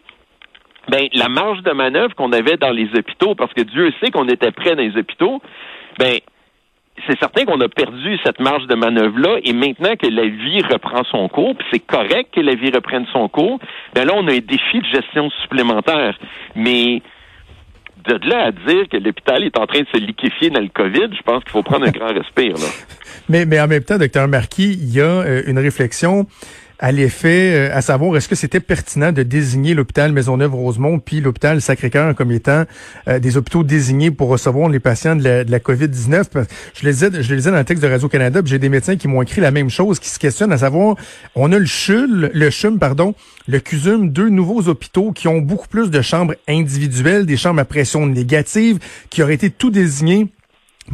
ben, 0.89 1.07
la 1.13 1.29
marge 1.29 1.61
de 1.61 1.71
manœuvre 1.71 2.15
qu'on 2.15 2.31
avait 2.31 2.57
dans 2.57 2.71
les 2.71 2.89
hôpitaux, 2.97 3.35
parce 3.35 3.53
que 3.53 3.61
Dieu 3.61 3.93
sait 4.01 4.11
qu'on 4.11 4.27
était 4.27 4.51
près 4.51 4.75
dans 4.75 4.81
les 4.81 4.97
hôpitaux, 4.97 5.41
ben, 5.99 6.17
c'est 7.07 7.19
certain 7.19 7.45
qu'on 7.45 7.59
a 7.61 7.69
perdu 7.69 8.17
cette 8.23 8.39
marge 8.39 8.67
de 8.67 8.75
manœuvre-là, 8.75 9.39
et 9.43 9.53
maintenant 9.53 9.95
que 9.95 10.07
la 10.07 10.27
vie 10.27 10.61
reprend 10.61 11.03
son 11.05 11.27
cours, 11.27 11.55
puis 11.55 11.67
c'est 11.71 11.79
correct 11.79 12.33
que 12.33 12.41
la 12.41 12.55
vie 12.55 12.71
reprenne 12.71 13.05
son 13.11 13.27
cours, 13.27 13.59
ben 13.93 14.05
là, 14.05 14.13
on 14.15 14.27
a 14.27 14.31
un 14.31 14.39
défi 14.39 14.79
de 14.79 14.85
gestion 14.85 15.29
supplémentaire. 15.41 16.17
Mais 16.55 17.01
de 18.05 18.29
là 18.29 18.45
à 18.45 18.51
dire 18.51 18.87
que 18.89 18.97
l'hôpital 18.97 19.43
est 19.43 19.57
en 19.57 19.67
train 19.67 19.81
de 19.81 19.87
se 19.93 19.97
liquéfier 19.97 20.49
dans 20.49 20.59
le 20.59 20.69
COVID, 20.69 21.15
je 21.15 21.21
pense 21.23 21.43
qu'il 21.43 21.51
faut 21.51 21.63
prendre 21.63 21.85
un 21.85 21.91
grand 21.91 22.13
respire. 22.13 22.53
Là. 22.53 22.67
Mais, 23.29 23.45
mais 23.45 23.59
en 23.59 23.67
même 23.67 23.83
temps, 23.83 23.97
docteur 23.97 24.27
Marquis, 24.27 24.77
il 24.81 24.93
y 24.93 25.01
a 25.01 25.21
euh, 25.21 25.43
une 25.47 25.59
réflexion 25.59 26.25
à 26.81 26.91
l'effet, 26.91 27.53
euh, 27.53 27.77
à 27.77 27.81
savoir 27.81 28.17
est-ce 28.17 28.27
que 28.27 28.35
c'était 28.35 28.59
pertinent 28.59 29.11
de 29.11 29.21
désigner 29.21 29.75
l'hôpital 29.75 30.11
Maisonneuve-Rosemont 30.11 30.97
puis 30.99 31.21
l'hôpital 31.21 31.61
Sacré-Cœur 31.61 32.15
comme 32.15 32.31
étant 32.31 32.65
euh, 33.07 33.19
des 33.19 33.37
hôpitaux 33.37 33.63
désignés 33.63 34.09
pour 34.09 34.29
recevoir 34.29 34.67
les 34.67 34.79
patients 34.79 35.15
de 35.15 35.23
la, 35.23 35.59
COVID-19. 35.59 36.23
Je 36.73 36.85
le 36.85 36.91
disais, 36.91 37.09
je 37.21 37.29
le 37.29 37.35
disais 37.37 37.51
dans 37.51 37.57
le 37.57 37.63
texte 37.63 37.83
de 37.83 37.87
Radio-Canada, 37.87 38.41
j'ai 38.43 38.57
des 38.57 38.69
médecins 38.69 38.95
qui 38.95 39.07
m'ont 39.07 39.21
écrit 39.21 39.41
la 39.41 39.51
même 39.51 39.69
chose, 39.69 39.99
qui 39.99 40.09
se 40.09 40.17
questionnent 40.17 40.51
à 40.51 40.57
savoir, 40.57 40.95
on 41.35 41.51
a 41.51 41.59
le 41.59 41.65
CHUL, 41.65 42.31
le 42.33 42.49
CHUM, 42.49 42.79
pardon, 42.79 43.13
le 43.47 43.59
CUSUM, 43.59 44.09
deux 44.09 44.29
nouveaux 44.29 44.67
hôpitaux 44.67 45.11
qui 45.11 45.27
ont 45.27 45.39
beaucoup 45.39 45.67
plus 45.67 45.91
de 45.91 46.01
chambres 46.01 46.33
individuelles, 46.47 47.27
des 47.27 47.37
chambres 47.37 47.61
à 47.61 47.65
pression 47.65 48.07
négative, 48.07 48.79
qui 49.11 49.21
auraient 49.21 49.35
été 49.35 49.51
tout 49.51 49.69
désignés 49.69 50.29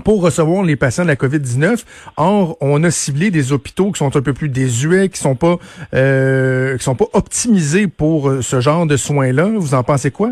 pour 0.03 0.21
recevoir 0.21 0.63
les 0.63 0.75
patients 0.75 1.03
de 1.03 1.09
la 1.09 1.15
COVID-19. 1.15 1.85
Or, 2.17 2.57
on 2.61 2.83
a 2.83 2.91
ciblé 2.91 3.31
des 3.31 3.51
hôpitaux 3.51 3.91
qui 3.91 3.99
sont 3.99 4.15
un 4.15 4.21
peu 4.21 4.33
plus 4.33 4.49
désuets, 4.49 5.09
qui 5.09 5.19
sont 5.19 5.35
pas 5.35 5.57
euh, 5.93 6.77
qui 6.77 6.83
sont 6.83 6.95
pas 6.95 7.07
optimisés 7.13 7.87
pour 7.87 8.29
euh, 8.29 8.41
ce 8.41 8.59
genre 8.59 8.85
de 8.85 8.97
soins-là. 8.97 9.49
Vous 9.55 9.73
en 9.73 9.83
pensez 9.83 10.11
quoi? 10.11 10.31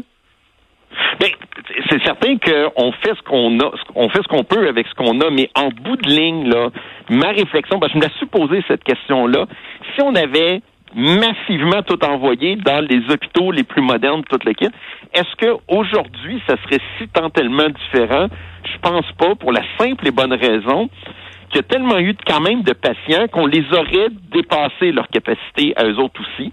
Bien, 1.20 1.30
c'est 1.90 2.02
certain 2.04 2.38
qu'on 2.38 2.92
fait 2.92 3.14
ce 3.16 3.22
qu'on 3.24 3.60
a, 3.60 3.72
on 3.96 4.10
fait 4.10 4.22
ce 4.24 4.28
qu'on 4.28 4.44
peut 4.44 4.68
avec 4.68 4.88
ce 4.88 4.94
qu'on 4.96 5.20
a, 5.22 5.30
mais 5.30 5.50
en 5.56 5.70
bout 5.70 5.96
de 5.98 6.10
ligne, 6.10 6.50
là, 6.50 6.70
ma 7.10 7.30
réflexion, 7.30 7.80
parce 7.80 7.94
que 7.94 8.00
je 8.00 8.06
me 8.06 8.10
suis 8.12 8.26
posé 8.26 8.64
cette 8.68 8.84
question-là, 8.84 9.46
si 9.94 10.02
on 10.02 10.16
avait 10.16 10.62
massivement 10.96 11.84
tout 11.84 12.04
envoyé 12.06 12.56
dans 12.56 12.80
les 12.80 13.02
hôpitaux 13.12 13.52
les 13.52 13.64
plus 13.64 13.82
modernes, 13.82 14.24
toute 14.30 14.46
l'équipe. 14.46 14.74
Est-ce 15.14 15.36
que 15.36 15.58
aujourd'hui, 15.68 16.42
ça 16.48 16.56
serait 16.64 16.82
si 16.98 17.08
tellement 17.34 17.68
différent? 17.70 18.28
Je 18.64 18.78
pense 18.82 19.12
pas, 19.18 19.36
pour 19.36 19.52
la 19.52 19.62
simple 19.78 20.08
et 20.08 20.12
bonne 20.12 20.34
raison 20.34 20.90
qu'il 21.50 21.58
y 21.58 21.60
a 21.60 21.64
tellement 21.64 22.00
eu 22.00 22.16
quand 22.26 22.42
même 22.42 22.64
de 22.64 22.74
patients 22.74 23.28
qu'on 23.32 23.46
les 23.46 23.66
aurait 23.72 24.10
dépassé 24.32 24.92
leur 24.92 25.08
capacité 25.10 25.74
à 25.76 25.86
eux 25.86 25.98
autres 26.00 26.22
aussi. 26.22 26.52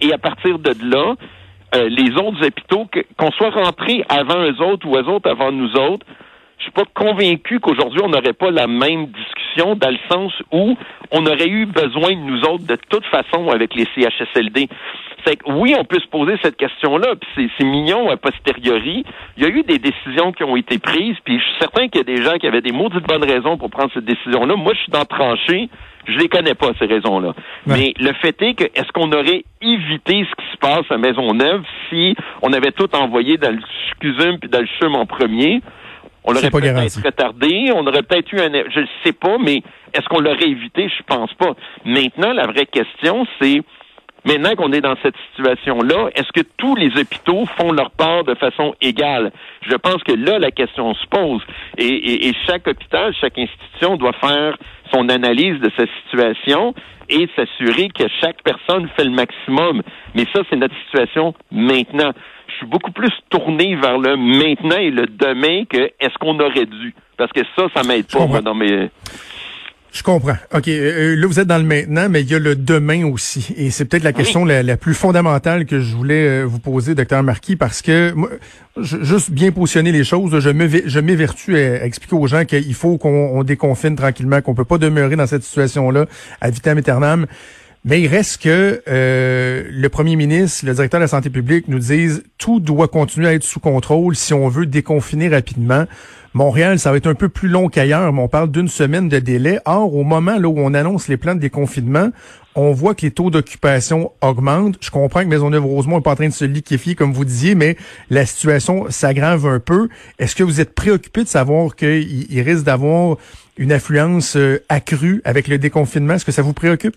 Et 0.00 0.12
à 0.12 0.18
partir 0.18 0.58
de 0.58 0.72
là, 0.82 1.14
euh, 1.74 1.88
les 1.88 2.10
autres 2.16 2.46
hôpitaux, 2.46 2.86
qu'on 3.18 3.30
soit 3.32 3.50
rentrés 3.50 4.04
avant 4.08 4.42
eux 4.42 4.60
autres 4.62 4.86
ou 4.86 4.96
eux 4.96 5.08
autres 5.08 5.30
avant 5.30 5.52
nous 5.52 5.72
autres, 5.76 6.06
je 6.58 6.62
suis 6.64 6.72
pas 6.72 6.84
convaincu 6.94 7.60
qu'aujourd'hui 7.60 8.00
on 8.02 8.08
n'aurait 8.08 8.32
pas 8.32 8.50
la 8.50 8.66
même 8.66 9.06
discussion 9.06 9.74
dans 9.76 9.90
le 9.90 9.98
sens 10.10 10.32
où 10.52 10.76
on 11.12 11.26
aurait 11.26 11.48
eu 11.48 11.66
besoin 11.66 12.12
de 12.12 12.20
nous 12.20 12.40
autres 12.42 12.66
de 12.66 12.76
toute 12.88 13.04
façon 13.06 13.48
avec 13.48 13.74
les 13.74 13.86
CHSLD. 13.94 14.68
C'est 15.24 15.36
que 15.36 15.50
oui, 15.50 15.74
on 15.78 15.84
peut 15.84 15.98
se 15.98 16.06
poser 16.06 16.36
cette 16.42 16.56
question-là, 16.56 17.14
puis 17.16 17.50
c'est 17.58 17.64
mignon 17.64 18.10
a 18.10 18.16
posteriori. 18.16 19.04
Il 19.36 19.42
y 19.42 19.46
a 19.46 19.48
eu 19.48 19.62
des 19.62 19.78
décisions 19.78 20.32
qui 20.32 20.44
ont 20.44 20.56
été 20.56 20.78
prises, 20.78 21.16
puis 21.24 21.38
je 21.38 21.44
suis 21.44 21.58
certain 21.58 21.88
qu'il 21.88 21.98
y 21.98 22.00
a 22.00 22.16
des 22.16 22.22
gens 22.22 22.36
qui 22.38 22.46
avaient 22.46 22.60
des 22.60 22.72
maudites 22.72 23.06
bonnes 23.06 23.24
raisons 23.24 23.56
pour 23.56 23.70
prendre 23.70 23.90
cette 23.92 24.04
décision-là. 24.04 24.54
Moi, 24.54 24.72
je 24.74 24.80
suis 24.80 24.92
dans 24.92 25.04
tranché. 25.04 25.68
Je 26.06 26.18
les 26.18 26.28
connais 26.28 26.54
pas, 26.54 26.68
ces 26.78 26.86
raisons-là. 26.86 27.34
Mais 27.66 27.92
le 27.98 28.12
fait 28.12 28.40
est 28.40 28.54
que, 28.54 28.64
est-ce 28.64 28.92
qu'on 28.92 29.10
aurait 29.10 29.44
évité 29.60 30.24
ce 30.24 30.44
qui 30.44 30.52
se 30.52 30.56
passe 30.58 30.84
à 30.90 30.98
Maisonneuve 30.98 31.64
si 31.90 32.14
on 32.42 32.52
avait 32.52 32.70
tout 32.70 32.94
envoyé 32.94 33.38
dans 33.38 33.50
le 33.50 33.58
CUSUM 33.98 34.38
puis 34.38 34.48
dans 34.48 34.60
le 34.60 34.68
CHUM 34.78 34.94
en 34.94 35.06
premier? 35.06 35.62
On 36.26 36.32
l'aurait 36.32 36.50
peut-être 36.50 37.04
retardé, 37.04 37.70
on 37.74 37.86
aurait 37.86 38.02
peut-être 38.02 38.32
eu 38.32 38.40
un... 38.40 38.50
Je 38.52 38.80
ne 38.80 38.86
sais 39.04 39.12
pas, 39.12 39.38
mais 39.38 39.62
est-ce 39.94 40.06
qu'on 40.08 40.20
l'aurait 40.20 40.48
évité? 40.48 40.88
Je 40.88 41.02
pense 41.04 41.32
pas. 41.34 41.54
Maintenant, 41.84 42.32
la 42.32 42.46
vraie 42.46 42.66
question, 42.66 43.26
c'est 43.40 43.62
Maintenant 44.26 44.56
qu'on 44.56 44.72
est 44.72 44.80
dans 44.80 44.96
cette 45.04 45.14
situation-là, 45.28 46.08
est-ce 46.16 46.32
que 46.34 46.44
tous 46.56 46.74
les 46.74 46.88
hôpitaux 47.00 47.46
font 47.56 47.70
leur 47.70 47.92
part 47.92 48.24
de 48.24 48.34
façon 48.34 48.74
égale? 48.80 49.30
Je 49.62 49.76
pense 49.76 50.02
que 50.02 50.12
là, 50.12 50.40
la 50.40 50.50
question 50.50 50.94
se 50.94 51.06
pose. 51.06 51.42
Et, 51.78 52.32
chaque 52.44 52.66
hôpital, 52.66 53.14
chaque 53.20 53.38
institution 53.38 53.96
doit 53.96 54.14
faire 54.14 54.56
son 54.92 55.08
analyse 55.10 55.60
de 55.60 55.70
sa 55.78 55.84
situation 56.02 56.74
et 57.08 57.28
s'assurer 57.36 57.88
que 57.88 58.08
chaque 58.20 58.42
personne 58.42 58.88
fait 58.96 59.04
le 59.04 59.10
maximum. 59.10 59.82
Mais 60.16 60.24
ça, 60.34 60.42
c'est 60.50 60.56
notre 60.56 60.74
situation 60.86 61.32
maintenant. 61.52 62.10
Je 62.48 62.54
suis 62.54 62.66
beaucoup 62.66 62.92
plus 62.92 63.12
tourné 63.30 63.76
vers 63.76 63.98
le 63.98 64.16
maintenant 64.16 64.78
et 64.78 64.90
le 64.90 65.06
demain 65.06 65.64
que 65.68 65.90
est-ce 66.00 66.16
qu'on 66.18 66.38
aurait 66.40 66.66
dû. 66.66 66.94
Parce 67.16 67.32
que 67.32 67.40
ça, 67.56 67.66
ça 67.74 67.82
m'aide 67.82 68.06
pas 68.06 68.40
dans 68.40 68.54
mes... 68.54 68.90
Je 69.96 70.02
comprends. 70.02 70.36
OK. 70.52 70.68
Euh, 70.68 71.14
euh, 71.14 71.16
là, 71.16 71.26
vous 71.26 71.40
êtes 71.40 71.46
dans 71.46 71.56
le 71.56 71.64
maintenant, 71.64 72.08
mais 72.10 72.20
il 72.20 72.30
y 72.30 72.34
a 72.34 72.38
le 72.38 72.54
demain 72.54 73.06
aussi. 73.06 73.54
Et 73.56 73.70
c'est 73.70 73.86
peut-être 73.86 74.04
la 74.04 74.12
question 74.12 74.44
la, 74.44 74.76
plus 74.76 74.92
fondamentale 74.92 75.64
que 75.64 75.80
je 75.80 75.96
voulais 75.96 76.28
euh, 76.28 76.44
vous 76.44 76.58
poser, 76.58 76.94
docteur 76.94 77.22
Marquis, 77.22 77.56
parce 77.56 77.80
que 77.80 78.12
moi, 78.12 78.28
juste 78.76 79.30
bien 79.30 79.52
positionner 79.52 79.92
les 79.92 80.04
choses, 80.04 80.38
je 80.38 80.50
je 80.86 81.00
m'évertue 81.00 81.56
à, 81.56 81.84
expliquer 81.86 82.14
aux 82.14 82.26
gens 82.26 82.44
qu'il 82.44 82.74
faut 82.74 82.98
qu'on 82.98 83.42
déconfine 83.42 83.96
tranquillement, 83.96 84.42
qu'on 84.42 84.54
peut 84.54 84.66
pas 84.66 84.76
demeurer 84.76 85.16
dans 85.16 85.26
cette 85.26 85.44
situation-là 85.44 86.04
à 86.42 86.50
vitam 86.50 86.76
aeternam. 86.76 87.26
Mais 87.88 88.00
il 88.02 88.08
reste 88.08 88.42
que 88.42 88.82
le 88.86 89.88
premier 89.88 90.16
ministre, 90.16 90.66
le 90.66 90.74
directeur 90.74 90.98
de 90.98 91.04
la 91.04 91.08
santé 91.08 91.30
publique 91.30 91.68
nous 91.68 91.78
disent 91.78 92.24
tout 92.36 92.58
doit 92.58 92.88
continuer 92.88 93.28
à 93.28 93.34
être 93.34 93.44
sous 93.44 93.60
contrôle 93.60 94.16
si 94.16 94.34
on 94.34 94.48
veut 94.48 94.66
déconfiner 94.66 95.28
rapidement. 95.28 95.86
Montréal, 96.34 96.80
ça 96.80 96.90
va 96.90 96.96
être 96.96 97.06
un 97.06 97.14
peu 97.14 97.28
plus 97.28 97.48
long 97.48 97.68
qu'ailleurs, 97.68 98.12
mais 98.12 98.20
on 98.20 98.28
parle 98.28 98.50
d'une 98.50 98.66
semaine 98.66 99.08
de 99.08 99.20
délai. 99.20 99.60
Or, 99.66 99.94
au 99.94 100.02
moment 100.02 100.36
là, 100.36 100.48
où 100.48 100.58
on 100.58 100.74
annonce 100.74 101.06
les 101.06 101.16
plans 101.16 101.36
de 101.36 101.40
déconfinement, 101.40 102.10
on 102.56 102.72
voit 102.72 102.96
que 102.96 103.02
les 103.02 103.12
taux 103.12 103.30
d'occupation 103.30 104.10
augmentent. 104.20 104.76
Je 104.80 104.90
comprends 104.90 105.22
que 105.22 105.28
Maisonneuve-Rosemont 105.28 105.96
n'est 105.96 106.02
pas 106.02 106.10
en 106.10 106.16
train 106.16 106.28
de 106.28 106.34
se 106.34 106.44
liquéfier, 106.44 106.96
comme 106.96 107.12
vous 107.12 107.24
disiez, 107.24 107.54
mais 107.54 107.76
la 108.10 108.26
situation 108.26 108.86
s'aggrave 108.90 109.46
un 109.46 109.60
peu. 109.60 109.88
Est-ce 110.18 110.34
que 110.34 110.42
vous 110.42 110.60
êtes 110.60 110.74
préoccupé 110.74 111.22
de 111.22 111.28
savoir 111.28 111.76
qu'il 111.76 112.40
risque 112.40 112.64
d'avoir 112.64 113.16
une 113.56 113.70
affluence 113.70 114.36
euh, 114.36 114.58
accrue 114.68 115.22
avec 115.24 115.46
le 115.46 115.56
déconfinement? 115.56 116.14
Est-ce 116.14 116.24
que 116.24 116.32
ça 116.32 116.42
vous 116.42 116.52
préoccupe? 116.52 116.96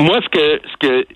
Moi, 0.00 0.18
ce 0.22 0.28
que, 0.30 0.60
ce 0.72 0.76
que 0.78 1.06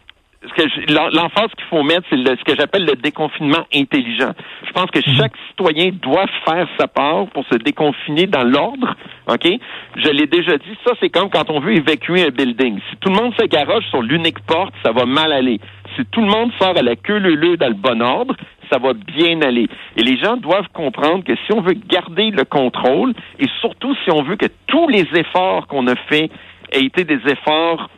l'emphase 0.92 1.50
qu'il 1.56 1.66
faut 1.70 1.82
mettre, 1.82 2.02
c'est 2.10 2.16
ce 2.16 2.44
que 2.44 2.54
j'appelle 2.54 2.84
le 2.84 2.96
déconfinement 2.96 3.64
intelligent. 3.74 4.32
Je 4.66 4.72
pense 4.72 4.90
que 4.90 4.98
mhm. 4.98 5.16
chaque 5.16 5.32
citoyen 5.48 5.90
doit 6.02 6.26
faire 6.44 6.68
sa 6.78 6.86
part 6.86 7.26
pour 7.28 7.46
se 7.46 7.56
déconfiner 7.56 8.26
dans 8.26 8.44
l'ordre. 8.44 8.94
OK? 9.26 9.48
Je 9.96 10.08
l'ai 10.10 10.26
déjà 10.26 10.58
dit, 10.58 10.76
ça, 10.84 10.92
c'est 11.00 11.08
comme 11.08 11.30
quand 11.30 11.50
on 11.50 11.60
veut 11.60 11.76
évacuer 11.76 12.26
un 12.26 12.30
building. 12.30 12.78
Si 12.90 12.96
tout 12.98 13.08
le 13.08 13.16
monde 13.16 13.32
se 13.40 13.46
garoche 13.46 13.86
sur 13.86 14.02
l'unique 14.02 14.40
porte, 14.40 14.74
ça 14.84 14.92
va 14.92 15.06
mal 15.06 15.32
aller. 15.32 15.60
Si 15.96 16.04
tout 16.06 16.20
le 16.20 16.28
monde 16.28 16.50
sort 16.60 16.76
à 16.76 16.82
la 16.82 16.96
queue 16.96 17.18
leu 17.18 17.56
dans 17.56 17.68
le 17.68 17.74
bon 17.74 18.02
ordre, 18.02 18.36
ça 18.70 18.78
va 18.78 18.92
bien 18.92 19.40
aller. 19.42 19.68
Et 19.96 20.02
les 20.02 20.18
gens 20.18 20.36
doivent 20.36 20.68
comprendre 20.74 21.24
que 21.24 21.34
si 21.46 21.52
on 21.54 21.60
veut 21.60 21.76
garder 21.88 22.30
le 22.30 22.44
contrôle, 22.44 23.14
et 23.38 23.46
surtout 23.60 23.94
si 24.04 24.10
on 24.10 24.22
veut 24.22 24.36
que 24.36 24.48
tous 24.66 24.88
les 24.88 25.06
efforts 25.14 25.66
qu'on 25.68 25.86
a 25.86 25.94
faits 26.08 26.30
aient 26.72 26.84
été 26.84 27.04
des 27.04 27.20
efforts 27.30 27.88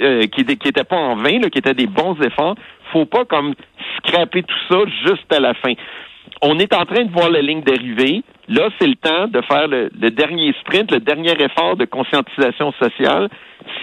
euh, 0.00 0.26
qui 0.26 0.44
n'étaient 0.44 0.84
pas 0.84 0.96
en 0.96 1.16
vain, 1.16 1.38
là, 1.40 1.50
qui 1.50 1.58
étaient 1.58 1.74
des 1.74 1.86
bons 1.86 2.16
efforts. 2.22 2.56
Faut 2.92 3.06
pas 3.06 3.24
comme 3.24 3.54
scraper 3.98 4.42
tout 4.42 4.58
ça 4.68 4.78
juste 5.06 5.32
à 5.32 5.40
la 5.40 5.54
fin. 5.54 5.72
On 6.42 6.58
est 6.58 6.74
en 6.74 6.84
train 6.84 7.04
de 7.04 7.12
voir 7.12 7.30
la 7.30 7.40
ligne 7.40 7.62
d'arrivée. 7.62 8.22
Là, 8.48 8.68
c'est 8.78 8.86
le 8.86 8.96
temps 8.96 9.26
de 9.28 9.40
faire 9.42 9.68
le, 9.68 9.88
dernier 10.10 10.52
sprint, 10.60 10.90
le 10.92 11.00
dernier 11.00 11.32
effort 11.40 11.76
de 11.76 11.84
conscientisation 11.84 12.72
sociale. 12.72 13.28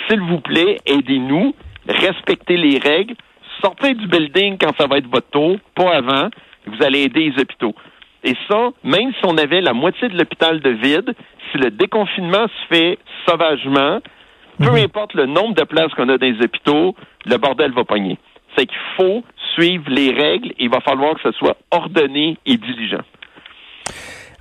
S'il 0.07 0.21
vous 0.21 0.39
plaît, 0.39 0.77
aidez-nous, 0.85 1.55
respectez 1.87 2.57
les 2.57 2.77
règles, 2.77 3.15
sortez 3.61 3.93
du 3.93 4.07
building 4.07 4.57
quand 4.59 4.75
ça 4.77 4.87
va 4.87 4.97
être 4.97 5.09
votre 5.09 5.29
tour, 5.29 5.57
pas 5.75 5.95
avant. 5.95 6.29
Vous 6.67 6.83
allez 6.83 7.03
aider 7.03 7.31
les 7.31 7.41
hôpitaux. 7.41 7.75
Et 8.23 8.35
ça, 8.49 8.69
même 8.83 9.11
si 9.13 9.25
on 9.25 9.37
avait 9.37 9.59
la 9.59 9.73
moitié 9.73 10.07
de 10.07 10.17
l'hôpital 10.17 10.61
de 10.61 10.69
vide, 10.69 11.13
si 11.51 11.57
le 11.57 11.71
déconfinement 11.71 12.47
se 12.47 12.75
fait 12.75 12.99
sauvagement, 13.27 13.99
peu 14.57 14.71
mhm. 14.71 14.85
importe 14.85 15.13
le 15.13 15.25
nombre 15.25 15.55
de 15.55 15.63
places 15.63 15.93
qu'on 15.95 16.09
a 16.09 16.17
dans 16.17 16.25
les 16.25 16.43
hôpitaux, 16.43 16.95
le 17.25 17.37
bordel 17.37 17.71
va 17.73 17.83
pogner. 17.83 18.17
C'est 18.57 18.65
qu'il 18.65 18.77
faut 18.97 19.23
suivre 19.55 19.85
les 19.87 20.11
règles 20.11 20.49
et 20.51 20.65
il 20.65 20.69
va 20.69 20.81
falloir 20.81 21.15
que 21.15 21.21
ce 21.23 21.31
soit 21.31 21.57
ordonné 21.71 22.37
et 22.45 22.57
diligent. 22.57 23.03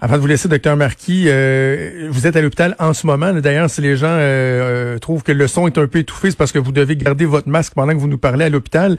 Avant 0.04 0.16
de 0.16 0.21
vous 0.21 0.26
laisser, 0.26 0.49
docteur 0.49 0.76
Marquis, 0.76 1.26
euh, 1.28 2.09
vous 2.11 2.26
êtes 2.26 2.35
à 2.35 2.42
l'hôpital 2.42 2.75
en 2.81 2.92
ce 2.92 3.07
moment. 3.07 3.33
D'ailleurs, 3.35 3.71
si 3.71 3.81
les 3.83 3.97
gens 3.97 4.09
euh, 4.09 4.95
euh, 4.95 4.99
trouvent 4.99 5.23
que 5.23 5.31
le 5.31 5.47
son 5.47 5.69
est 5.69 5.78
un 5.78 5.87
peu 5.87 6.00
étouffé, 6.00 6.31
c'est 6.33 6.37
parce 6.37 6.50
que 6.50 6.59
vous 6.59 6.73
devez 6.73 6.97
garder 6.97 7.25
votre 7.25 7.49
masque 7.49 7.75
pendant 7.75 7.92
que 7.92 7.99
vous 7.99 8.09
nous 8.09 8.19
parlez 8.19 8.47
à 8.47 8.49
l'hôpital. 8.49 8.99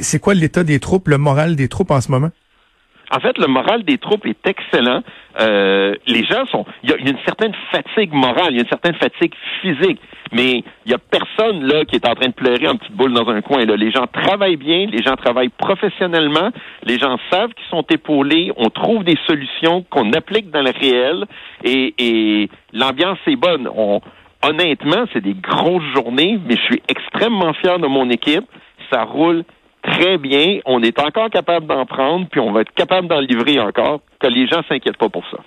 C'est 0.00 0.18
quoi 0.18 0.32
l'état 0.32 0.64
des 0.64 0.80
troupes, 0.80 1.08
le 1.08 1.18
moral 1.18 1.56
des 1.56 1.68
troupes 1.68 1.90
en 1.90 2.00
ce 2.00 2.10
moment? 2.10 2.30
En 3.12 3.18
fait, 3.20 3.38
le 3.38 3.46
moral 3.46 3.82
des 3.82 3.98
troupes 3.98 4.24
est 4.26 4.46
excellent. 4.46 5.02
Euh, 5.40 5.94
les 6.06 6.24
gens 6.24 6.46
sont. 6.46 6.64
Il 6.82 6.90
y, 6.90 6.92
a 6.92 6.96
une 6.96 7.18
certaine 7.24 7.52
fatigue 7.72 8.12
morale, 8.12 8.50
il 8.50 8.56
y 8.56 8.58
a 8.58 8.62
une 8.62 8.68
certaine 8.68 8.94
fatigue 8.94 9.32
physique, 9.60 10.00
mais 10.32 10.62
il 10.86 10.92
y 10.92 10.94
a 10.94 10.98
personne 10.98 11.64
là 11.64 11.84
qui 11.84 11.96
est 11.96 12.08
en 12.08 12.14
train 12.14 12.28
de 12.28 12.34
pleurer 12.34 12.68
en 12.68 12.76
petite 12.76 12.92
boule 12.92 13.12
dans 13.12 13.28
un 13.28 13.40
coin. 13.40 13.64
Là. 13.64 13.76
Les 13.76 13.90
gens 13.90 14.06
travaillent 14.06 14.56
bien, 14.56 14.86
les 14.86 15.02
gens 15.02 15.16
travaillent 15.16 15.50
professionnellement, 15.50 16.50
les 16.84 16.98
gens 16.98 17.16
savent 17.30 17.52
qu'ils 17.54 17.68
sont 17.70 17.84
épaulés, 17.90 18.52
on 18.56 18.70
trouve 18.70 19.02
des 19.02 19.18
solutions 19.26 19.84
qu'on 19.90 20.12
applique 20.12 20.50
dans 20.50 20.62
le 20.62 20.70
réel 20.70 21.24
et, 21.64 21.94
et 21.98 22.48
l'ambiance 22.72 23.18
est 23.26 23.36
bonne. 23.36 23.68
On, 23.74 24.00
honnêtement, 24.42 25.04
c'est 25.12 25.22
des 25.22 25.34
grosses 25.34 25.84
journées, 25.94 26.38
mais 26.46 26.56
je 26.56 26.62
suis 26.62 26.82
extrêmement 26.88 27.52
fier 27.54 27.78
de 27.78 27.86
mon 27.86 28.08
équipe. 28.10 28.44
Ça 28.92 29.04
roule 29.04 29.44
très 29.82 30.18
bien. 30.18 30.60
On 30.66 30.82
est 30.82 30.98
encore 30.98 31.30
capable 31.30 31.66
d'en 31.66 31.86
prendre, 31.86 32.26
puis 32.28 32.40
on 32.40 32.52
va 32.52 32.62
être 32.62 32.72
capable 32.74 33.08
d'en 33.08 33.20
livrer 33.20 33.58
encore. 33.60 34.00
Que 34.18 34.26
les 34.26 34.46
gens 34.46 34.62
s'inquiètent 34.68 34.98
pas 34.98 35.08
pour 35.08 35.24
ça. 35.30 35.38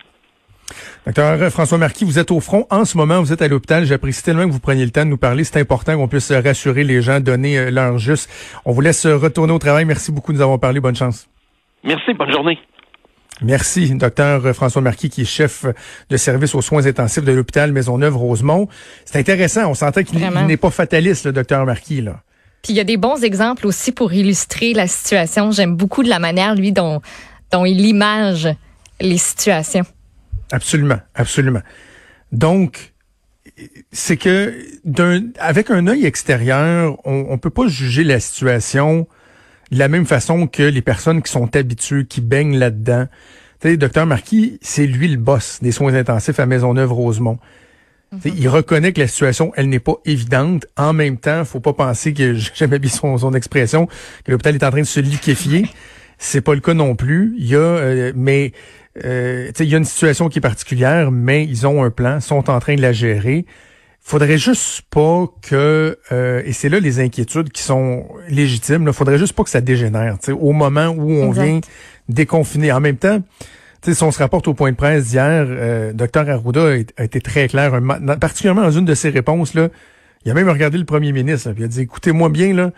Docteur 1.05 1.51
François 1.51 1.77
Marquis, 1.77 2.05
vous 2.05 2.17
êtes 2.17 2.31
au 2.31 2.39
front 2.39 2.65
en 2.69 2.85
ce 2.85 2.97
moment, 2.97 3.19
vous 3.19 3.33
êtes 3.33 3.41
à 3.41 3.47
l'hôpital. 3.47 3.85
J'apprécie 3.85 4.23
tellement 4.23 4.45
que 4.45 4.51
vous 4.51 4.59
preniez 4.59 4.85
le 4.85 4.91
temps 4.91 5.03
de 5.03 5.09
nous 5.09 5.17
parler. 5.17 5.43
C'est 5.43 5.59
important 5.59 5.95
qu'on 5.97 6.07
puisse 6.07 6.31
rassurer 6.31 6.83
les 6.83 7.01
gens, 7.01 7.19
donner 7.19 7.57
euh, 7.57 7.71
l'heure 7.71 7.97
juste. 7.97 8.29
On 8.65 8.71
vous 8.71 8.81
laisse 8.81 9.05
retourner 9.05 9.53
au 9.53 9.59
travail. 9.59 9.85
Merci 9.85 10.11
beaucoup 10.11 10.31
de 10.31 10.37
nous 10.37 10.43
avoir 10.43 10.59
parlé. 10.59 10.79
Bonne 10.79 10.95
chance. 10.95 11.27
Merci. 11.83 12.13
Bonne 12.13 12.31
journée. 12.31 12.57
Merci, 13.41 13.93
docteur 13.95 14.55
François 14.55 14.81
Marquis, 14.81 15.09
qui 15.09 15.21
est 15.21 15.25
chef 15.25 15.65
de 16.09 16.17
service 16.17 16.55
aux 16.55 16.61
soins 16.61 16.85
intensifs 16.85 17.25
de 17.25 17.31
l'hôpital 17.31 17.71
Maisonneuve-Rosemont. 17.73 18.69
C'est 19.05 19.19
intéressant. 19.19 19.69
On 19.69 19.73
sentait 19.73 20.03
qu'il 20.03 20.19
n'est 20.19 20.57
pas 20.57 20.69
fataliste, 20.69 21.25
le 21.25 21.33
docteur 21.33 21.65
Marquis, 21.65 22.01
là. 22.01 22.21
Puis 22.63 22.71
il 22.71 22.77
y 22.77 22.79
a 22.79 22.85
des 22.85 22.95
bons 22.95 23.21
exemples 23.23 23.67
aussi 23.67 23.91
pour 23.91 24.13
illustrer 24.13 24.73
la 24.73 24.87
situation. 24.87 25.51
J'aime 25.51 25.75
beaucoup 25.75 26.01
de 26.01 26.07
la 26.07 26.19
manière, 26.19 26.55
lui, 26.55 26.71
dont, 26.71 27.01
il 27.53 27.85
image 27.85 28.47
les 29.01 29.17
situations. 29.17 29.83
Absolument, 30.49 30.99
absolument. 31.13 31.61
Donc, 32.31 32.93
c'est 33.91 34.15
que 34.15 34.55
d'un, 34.85 35.25
avec 35.39 35.71
un 35.71 35.87
œil 35.87 36.05
extérieur, 36.05 36.97
on, 37.05 37.25
on 37.29 37.37
peut 37.37 37.49
pas 37.49 37.67
juger 37.67 38.05
la 38.05 38.21
situation 38.21 39.07
de 39.71 39.77
la 39.77 39.89
même 39.89 40.05
façon 40.05 40.47
que 40.47 40.63
les 40.63 40.81
personnes 40.81 41.21
qui 41.21 41.31
sont 41.31 41.53
habituées, 41.57 42.05
qui 42.05 42.21
baignent 42.21 42.57
là-dedans. 42.57 43.07
Tu 43.59 43.69
sais, 43.69 43.77
docteur 43.77 44.05
Marquis, 44.05 44.57
c'est 44.61 44.87
lui 44.87 45.09
le 45.09 45.17
boss 45.17 45.59
des 45.61 45.73
soins 45.73 45.93
intensifs 45.95 46.39
à 46.39 46.45
Maisonneuve-Rosemont. 46.45 47.39
Il 48.25 48.47
reconnaît 48.49 48.93
que 48.93 49.01
la 49.01 49.07
situation, 49.07 49.51
elle 49.55 49.69
n'est 49.69 49.79
pas 49.79 49.95
évidente. 50.05 50.65
En 50.77 50.93
même 50.93 51.17
temps, 51.17 51.43
faut 51.45 51.59
pas 51.59 51.73
penser 51.73 52.13
que 52.13 52.33
j'ai 52.35 52.51
jamais 52.53 52.79
vu 52.79 52.89
son, 52.89 53.17
son 53.17 53.33
expression 53.33 53.87
que 54.25 54.31
l'hôpital 54.31 54.55
est 54.55 54.63
en 54.63 54.71
train 54.71 54.81
de 54.81 54.85
se 54.85 54.99
liquéfier. 54.99 55.65
C'est 56.19 56.41
pas 56.41 56.53
le 56.53 56.61
cas 56.61 56.73
non 56.73 56.95
plus. 56.95 57.33
Il 57.37 57.47
y 57.47 57.55
a, 57.55 57.59
euh, 57.59 58.13
mais 58.15 58.53
euh, 59.03 59.51
il 59.59 59.65
y 59.65 59.75
a 59.75 59.77
une 59.77 59.85
situation 59.85 60.29
qui 60.29 60.39
est 60.39 60.41
particulière, 60.41 61.11
mais 61.11 61.43
ils 61.43 61.67
ont 61.67 61.83
un 61.83 61.89
plan, 61.89 62.21
sont 62.21 62.49
en 62.49 62.59
train 62.59 62.75
de 62.75 62.81
la 62.81 62.93
gérer. 62.93 63.45
Faudrait 63.99 64.37
juste 64.37 64.83
pas 64.89 65.25
que, 65.41 65.97
euh, 66.11 66.41
et 66.45 66.51
c'est 66.53 66.69
là 66.69 66.79
les 66.79 66.99
inquiétudes 66.99 67.49
qui 67.51 67.63
sont 67.63 68.05
légitimes. 68.29 68.85
Il 68.87 68.93
faudrait 68.93 69.17
juste 69.17 69.33
pas 69.33 69.43
que 69.43 69.49
ça 69.49 69.61
dégénère. 69.61 70.17
Au 70.29 70.51
moment 70.51 70.87
où 70.87 71.11
on 71.11 71.31
vient 71.31 71.61
déconfiner, 72.09 72.71
en 72.71 72.81
même 72.81 72.97
temps 72.97 73.21
si 73.83 74.03
on 74.03 74.11
se 74.11 74.19
rapporte 74.19 74.47
au 74.47 74.53
point 74.53 74.71
de 74.71 74.77
presse 74.77 75.09
d'hier, 75.09 75.45
euh, 75.47 75.93
Dr 75.93 76.29
Arruda 76.29 76.67
a, 76.97 77.03
été 77.03 77.21
très 77.21 77.47
clair, 77.47 77.73
particulièrement 78.19 78.61
dans 78.61 78.71
une 78.71 78.85
de 78.85 78.95
ses 78.95 79.09
réponses. 79.09 79.53
Là, 79.53 79.69
il 80.25 80.31
a 80.31 80.33
même 80.33 80.49
regardé 80.49 80.77
le 80.77 80.85
premier 80.85 81.11
ministre, 81.11 81.49
et 81.49 81.55
il 81.57 81.63
a 81.63 81.67
dit, 81.67 81.81
écoutez-moi 81.81 82.29
bien, 82.29 82.53
là, 82.53 82.71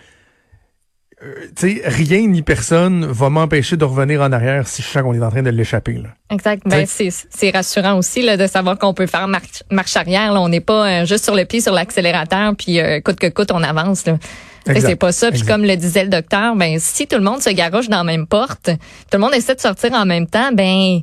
euh, 1.24 1.80
rien 1.86 2.28
ni 2.28 2.42
personne 2.42 3.06
va 3.06 3.30
m'empêcher 3.30 3.78
de 3.78 3.86
revenir 3.86 4.22
en 4.22 4.34
arrière 4.34 4.68
si 4.68 4.82
je 4.82 4.88
sens 4.88 5.02
qu'on 5.02 5.14
est 5.14 5.24
en 5.24 5.30
train 5.30 5.44
de 5.44 5.50
l'échapper. 5.50 6.02
Exact. 6.30 6.64
Ben, 6.66 6.86
c'est 6.86 7.52
rassurant 7.52 7.98
aussi 7.98 8.22
là, 8.22 8.36
de 8.36 8.48
savoir 8.48 8.78
qu'on 8.78 8.94
peut 8.94 9.08
faire 9.08 9.28
marche, 9.28 9.96
arrière. 9.96 10.34
Là. 10.34 10.42
On 10.42 10.50
n'est 10.50 10.60
pas 10.60 11.02
euh, 11.04 11.06
juste 11.06 11.24
sur 11.24 11.34
le 11.34 11.46
pied 11.46 11.62
sur 11.62 11.74
l'accélérateur, 11.74 12.54
puis 12.58 12.82
euh, 12.82 13.00
coûte 13.00 13.18
que 13.18 13.28
coûte, 13.28 13.52
on 13.52 13.64
avance. 13.64 14.06
Là. 14.06 14.18
C'est 14.66 14.96
pas 14.96 15.12
ça. 15.12 15.32
Puis 15.32 15.44
comme 15.44 15.64
le 15.64 15.76
disait 15.76 16.04
le 16.04 16.10
docteur, 16.10 16.56
ben 16.56 16.80
si 16.80 17.08
tout 17.08 17.18
le 17.18 17.24
monde 17.24 17.42
se 17.42 17.50
garoche 17.50 17.88
dans 17.88 17.98
la 17.98 18.04
même 18.04 18.28
porte, 18.28 18.66
tout 18.66 19.18
le 19.18 19.20
monde 19.20 19.34
essaie 19.34 19.56
de 19.56 19.60
sortir 19.60 19.94
en 19.94 20.06
même 20.06 20.28
temps, 20.28 20.52
ben 20.54 21.02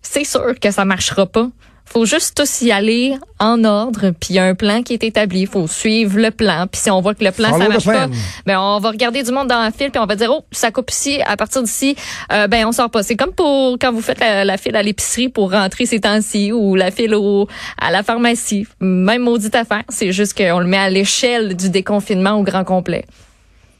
c'est 0.00 0.24
sûr 0.24 0.58
que 0.60 0.70
ça 0.70 0.84
marchera 0.84 1.26
pas 1.26 1.48
faut 1.92 2.06
juste 2.06 2.36
tous 2.36 2.62
y 2.62 2.72
aller 2.72 3.16
en 3.38 3.64
ordre, 3.64 4.10
puis 4.18 4.30
il 4.30 4.36
y 4.36 4.38
a 4.38 4.44
un 4.44 4.54
plan 4.54 4.82
qui 4.82 4.94
est 4.94 5.04
établi, 5.04 5.42
il 5.42 5.46
faut 5.46 5.66
suivre 5.66 6.18
le 6.18 6.30
plan, 6.30 6.66
puis 6.66 6.80
si 6.80 6.90
on 6.90 7.00
voit 7.00 7.14
que 7.14 7.22
le 7.22 7.32
plan 7.32 7.58
ça 7.58 7.68
marche 7.68 7.84
pas, 7.84 8.06
ben 8.46 8.58
on 8.58 8.78
va 8.78 8.90
regarder 8.90 9.22
du 9.22 9.30
monde 9.30 9.48
dans 9.48 9.60
la 9.60 9.70
file 9.70 9.90
puis 9.90 10.00
on 10.00 10.06
va 10.06 10.16
dire 10.16 10.30
oh, 10.32 10.44
ça 10.52 10.70
coupe 10.70 10.90
ici, 10.90 11.20
à 11.26 11.36
partir 11.36 11.62
d'ici 11.62 11.94
euh, 12.32 12.46
ben 12.46 12.66
on 12.66 12.72
sort 12.72 12.90
pas. 12.90 13.02
C'est 13.02 13.16
comme 13.16 13.32
pour 13.32 13.78
quand 13.78 13.92
vous 13.92 14.00
faites 14.00 14.20
la, 14.20 14.56
file 14.56 14.76
à 14.76 14.82
l'épicerie 14.82 15.28
pour 15.28 15.52
rentrer 15.52 15.84
ces 15.84 16.00
temps-ci 16.00 16.52
ou 16.52 16.74
la 16.76 16.90
file 16.90 17.14
au 17.14 17.46
à 17.78 17.90
la 17.90 18.02
pharmacie, 18.02 18.66
même 18.80 19.22
maudite 19.22 19.54
affaire, 19.54 19.84
c'est 19.88 20.12
juste 20.12 20.36
qu'on 20.36 20.60
le 20.60 20.66
met 20.66 20.78
à 20.78 20.88
l'échelle 20.88 21.56
du 21.56 21.68
déconfinement 21.68 22.32
au 22.32 22.42
grand 22.42 22.64
complet. 22.64 23.04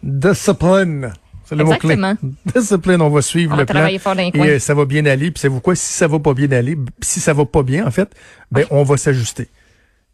Discipline. 0.02 1.12
C'est 1.52 1.58
le 1.58 1.64
mot-clé. 1.64 1.96
Discipline, 2.54 3.02
on 3.02 3.10
va 3.10 3.20
suivre 3.20 3.56
le 3.56 3.66
plan. 3.66 3.86
et 3.86 4.00
euh, 4.36 4.58
ça 4.58 4.74
va 4.74 4.84
bien 4.86 5.04
aller. 5.04 5.30
Puis 5.30 5.40
savez-vous 5.40 5.60
quoi? 5.60 5.76
Si 5.76 5.92
ça 5.92 6.06
va 6.06 6.18
pas 6.18 6.32
bien 6.32 6.50
aller, 6.52 6.78
si 7.02 7.20
ça 7.20 7.34
va 7.34 7.44
pas 7.44 7.62
bien, 7.62 7.86
en 7.86 7.90
fait, 7.90 8.08
ben, 8.50 8.64
on 8.70 8.82
va 8.84 8.96
s'ajuster. 8.96 9.48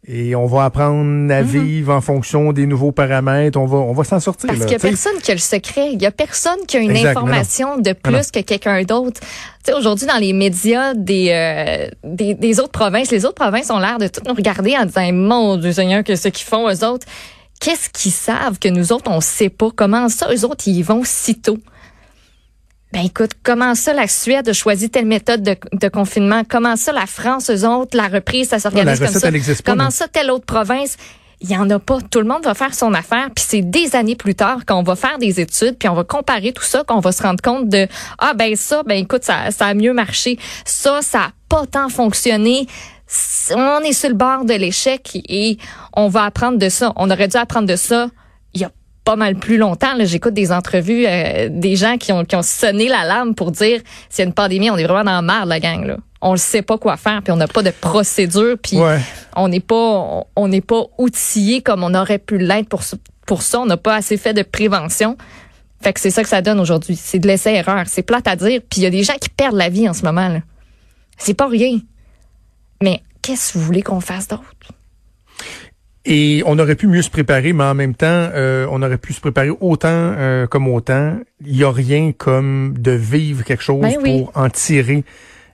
Et 0.07 0.35
on 0.35 0.45
va 0.47 0.65
apprendre 0.65 1.31
à 1.31 1.41
mm-hmm. 1.41 1.45
vivre 1.45 1.93
en 1.93 2.01
fonction 2.01 2.51
des 2.51 2.65
nouveaux 2.65 2.91
paramètres. 2.91 3.59
On 3.59 3.65
va, 3.65 3.77
on 3.77 3.93
va 3.93 4.03
s'en 4.03 4.19
sortir. 4.19 4.47
Parce 4.47 4.61
qu'il 4.61 4.71
y 4.71 4.75
a 4.75 4.79
personne 4.79 5.17
qui 5.21 5.31
a 5.31 5.33
le 5.33 5.39
secret. 5.39 5.91
Il 5.93 6.01
y 6.01 6.05
a 6.05 6.11
personne 6.11 6.59
qui 6.67 6.77
a 6.77 6.79
une 6.81 6.95
information 6.95 7.77
de 7.77 7.93
plus 7.93 8.31
que 8.31 8.39
quelqu'un 8.39 8.83
d'autre. 8.83 9.21
Tu 9.21 9.71
sais, 9.71 9.73
aujourd'hui, 9.73 10.07
dans 10.07 10.17
les 10.17 10.33
médias 10.33 10.93
des, 10.93 11.29
euh, 11.31 11.87
des, 12.03 12.33
des, 12.33 12.59
autres 12.59 12.71
provinces, 12.71 13.11
les 13.11 13.25
autres 13.25 13.35
provinces 13.35 13.69
ont 13.71 13.79
l'air 13.79 13.97
de 13.97 14.07
tout 14.07 14.21
nous 14.25 14.33
regarder 14.33 14.75
en 14.77 14.85
disant, 14.85 15.11
mon 15.13 15.57
Dieu 15.57 15.73
Seigneur, 15.73 16.03
que 16.03 16.15
ce 16.15 16.27
qu'ils 16.29 16.47
font, 16.47 16.69
eux 16.69 16.85
autres 16.85 17.05
qu'est-ce 17.59 17.89
qu'ils 17.89 18.11
savent 18.11 18.59
que 18.59 18.69
nous 18.69 18.91
autres, 18.91 19.11
on 19.11 19.21
sait 19.21 19.49
pas? 19.49 19.69
Comment 19.75 20.09
ça, 20.09 20.33
eux 20.33 20.45
autres, 20.45 20.67
ils 20.67 20.77
y 20.77 20.83
vont 20.83 21.01
si 21.03 21.39
tôt? 21.39 21.59
Ben 22.91 23.05
écoute, 23.05 23.31
comment 23.43 23.75
ça 23.75 23.93
la 23.93 24.07
Suède 24.07 24.49
a 24.49 24.53
choisi 24.53 24.89
telle 24.89 25.05
méthode 25.05 25.43
de, 25.43 25.87
confinement? 25.89 26.41
Comment 26.49 26.75
ça 26.75 26.91
la 26.91 27.05
France, 27.05 27.51
eux 27.51 27.67
autres, 27.67 27.95
la 27.95 28.07
reprise, 28.07 28.49
ça 28.49 28.59
s'organise 28.59 28.99
comme 28.99 29.09
ça? 29.09 29.29
comment 29.63 29.91
ça 29.91 30.07
telle 30.07 30.31
autre 30.31 30.45
province? 30.45 30.97
Il 31.41 31.49
y 31.49 31.55
en 31.55 31.69
a 31.69 31.79
pas. 31.79 31.99
Tout 32.01 32.19
le 32.19 32.25
monde 32.25 32.43
va 32.43 32.53
faire 32.53 32.73
son 32.73 32.93
affaire, 32.93 33.29
puis 33.33 33.45
c'est 33.47 33.61
des 33.61 33.95
années 33.95 34.15
plus 34.15 34.35
tard 34.35 34.65
qu'on 34.65 34.81
va 34.81 34.95
faire 34.95 35.19
des 35.19 35.39
études, 35.39 35.77
puis 35.77 35.87
on 35.87 35.93
va 35.93 36.03
comparer 36.03 36.51
tout 36.51 36.63
ça, 36.63 36.83
qu'on 36.83 36.99
va 36.99 37.11
se 37.11 37.21
rendre 37.21 37.41
compte 37.41 37.69
de 37.69 37.87
ah 38.17 38.33
ben 38.33 38.55
ça, 38.55 38.81
ben 38.83 38.97
écoute, 38.97 39.23
ça, 39.23 39.51
ça 39.51 39.67
a 39.67 39.73
mieux 39.75 39.93
marché, 39.93 40.39
ça, 40.65 41.01
ça 41.01 41.19
a 41.19 41.31
pas 41.47 41.65
tant 41.67 41.89
fonctionné 41.89 42.67
on 43.55 43.79
est 43.79 43.93
sur 43.93 44.09
le 44.09 44.15
bord 44.15 44.45
de 44.45 44.53
l'échec 44.53 45.17
et 45.27 45.57
on 45.93 46.07
va 46.07 46.25
apprendre 46.25 46.57
de 46.57 46.69
ça. 46.69 46.93
On 46.95 47.09
aurait 47.09 47.27
dû 47.27 47.37
apprendre 47.37 47.67
de 47.67 47.75
ça 47.75 48.09
il 48.53 48.61
y 48.61 48.63
a 48.63 48.71
pas 49.03 49.15
mal 49.15 49.35
plus 49.35 49.57
longtemps. 49.57 49.93
J'écoute 49.99 50.33
des 50.33 50.51
entrevues 50.51 51.05
euh, 51.07 51.49
des 51.49 51.75
gens 51.75 51.97
qui 51.97 52.11
ont, 52.11 52.25
qui 52.25 52.35
ont 52.35 52.43
sonné 52.43 52.87
l'alarme 52.87 53.33
pour 53.35 53.51
dire 53.51 53.81
s'il 54.09 54.23
y 54.23 54.25
a 54.25 54.27
une 54.27 54.33
pandémie, 54.33 54.69
on 54.69 54.77
est 54.77 54.85
vraiment 54.85 55.05
dans 55.05 55.11
la 55.11 55.21
merde, 55.21 55.49
la 55.49 55.59
gang. 55.59 55.85
Là. 55.85 55.97
On 56.21 56.33
ne 56.33 56.37
sait 56.37 56.61
pas 56.61 56.77
quoi 56.77 56.97
faire, 56.97 57.21
puis 57.23 57.31
on 57.31 57.37
n'a 57.37 57.47
pas 57.47 57.63
de 57.63 57.71
procédure, 57.71 58.57
puis 58.61 58.77
on 59.35 59.47
n'est 59.47 59.59
pas 59.61 60.25
on 60.35 60.47
n'est 60.47 60.61
pas 60.61 60.83
outillé 60.97 61.61
comme 61.61 61.83
on 61.83 61.93
aurait 61.93 62.19
pu 62.19 62.37
l'être 62.37 62.69
pour 62.69 62.81
pour 63.25 63.41
ça. 63.41 63.61
On 63.61 63.65
n'a 63.65 63.77
pas 63.77 63.95
assez 63.95 64.17
fait 64.17 64.33
de 64.33 64.43
prévention. 64.43 65.17
Fait 65.81 65.93
que 65.93 65.99
c'est 65.99 66.09
ça 66.09 66.23
que 66.23 66.29
ça 66.29 66.41
donne 66.41 66.59
aujourd'hui. 66.59 66.97
C'est 66.97 67.19
de 67.19 67.27
l'essai-erreur. 67.27 67.85
C'est 67.87 68.03
plate 68.03 68.27
à 68.27 68.35
dire. 68.35 68.59
Puis 68.69 68.81
il 68.81 68.83
y 68.83 68.85
a 68.85 68.89
des 68.89 69.03
gens 69.03 69.13
qui 69.13 69.29
perdent 69.29 69.55
la 69.55 69.69
vie 69.69 69.87
en 69.87 69.93
ce 69.93 70.03
moment. 70.03 70.41
C'est 71.17 71.35
pas 71.35 71.47
rien. 71.47 71.79
Mais 72.81 73.01
qu'est-ce 73.21 73.53
que 73.53 73.57
vous 73.57 73.65
voulez 73.65 73.81
qu'on 73.81 73.99
fasse 74.01 74.27
d'autre? 74.27 74.43
Et 76.05 76.41
on 76.45 76.57
aurait 76.59 76.75
pu 76.75 76.87
mieux 76.87 77.01
se 77.01 77.09
préparer, 77.09 77.53
mais 77.53 77.65
en 77.65 77.75
même 77.75 77.93
temps, 77.93 78.07
euh, 78.07 78.65
on 78.71 78.81
aurait 78.81 78.97
pu 78.97 79.13
se 79.13 79.19
préparer 79.21 79.49
autant 79.49 79.89
euh, 79.91 80.47
comme 80.47 80.67
autant. 80.67 81.17
Il 81.45 81.55
y 81.57 81.63
a 81.63 81.71
rien 81.71 82.13
comme 82.17 82.73
de 82.77 82.91
vivre 82.91 83.43
quelque 83.43 83.61
chose 83.63 83.81
Ben 83.81 83.95
oui. 84.01 84.19
pour 84.19 84.31
en 84.35 84.49
tirer 84.49 85.03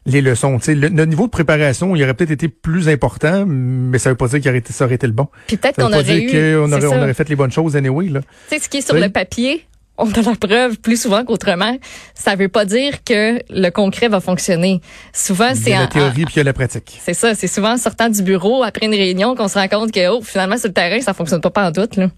les 0.06 0.22
leçons. 0.22 0.60
Le, 0.68 0.90
notre 0.90 1.10
niveau 1.10 1.26
de 1.26 1.32
préparation, 1.32 1.96
il 1.96 2.04
aurait 2.04 2.14
peut-être 2.14 2.32
été 2.32 2.48
plus 2.48 2.88
important, 2.90 3.44
mais 3.48 3.98
ça 3.98 4.12
veut 4.12 4.16
pas 4.16 4.28
dire 4.28 4.40
qu'il 4.40 4.50
aurait 4.50 4.60
été, 4.60 4.72
ça 4.72 4.86
aurait 4.86 4.96
été 4.96 5.08
le 5.08 5.14
bon. 5.14 5.28
Puis 5.48 5.58
peut-être 5.58 5.78
qu'on 5.78 5.92
aurait 5.92 6.22
eu. 6.22 6.58
on 6.58 7.14
fait 7.14 7.28
les 7.30 7.36
bonnes 7.36 7.52
choses 7.52 7.76
anyway. 7.76 8.08
Là. 8.10 8.22
Tu 8.22 8.56
sais, 8.56 8.60
ce 8.64 8.70
qui 8.70 8.78
est 8.78 8.82
sur 8.82 8.94
Oui. 8.96 9.02
le 9.02 9.10
papier, 9.10 9.66
on 9.98 10.12
a 10.12 10.22
la 10.22 10.36
preuve 10.36 10.78
plus 10.80 11.02
souvent 11.02 11.24
qu'autrement. 11.24 11.78
Ça 12.14 12.36
veut 12.36 12.50
pas 12.50 12.66
dire 12.66 13.04
que 13.04 13.40
le 13.50 13.70
concret 13.70 14.08
va 14.10 14.20
fonctionner. 14.20 14.82
Souvent, 15.14 15.50
Il 15.52 15.58
y 15.60 15.62
c'est 15.64 15.74
a 15.74 15.78
en- 15.78 15.82
la 15.82 15.88
théorie 15.88 16.24
en- 16.24 16.26
puis 16.26 16.34
il 16.36 16.38
y 16.38 16.40
a 16.42 16.44
la 16.44 16.54
pratique. 16.54 17.00
c'est 17.04 17.14
ça, 17.14 17.34
c'est 17.36 17.48
souvent 17.48 17.74
en 17.74 17.78
sortant 17.78 18.10
du 18.10 18.22
bureau 18.24 18.64
après 18.64 18.86
une 18.86 18.94
réunion 18.94 19.36
qu'on 19.36 19.48
se 19.48 19.58
rend 19.58 19.68
compte 19.68 19.92
que 19.92 20.10
oh, 20.10 20.22
finalement 20.22 20.58
sur 20.58 20.68
le 20.68 20.74
terrain, 20.74 21.00
ça 21.02 21.14
fonctionne 21.14 21.42
pas 21.42 21.68
en 21.68 21.72
doute 21.72 21.96
là. 21.98 22.10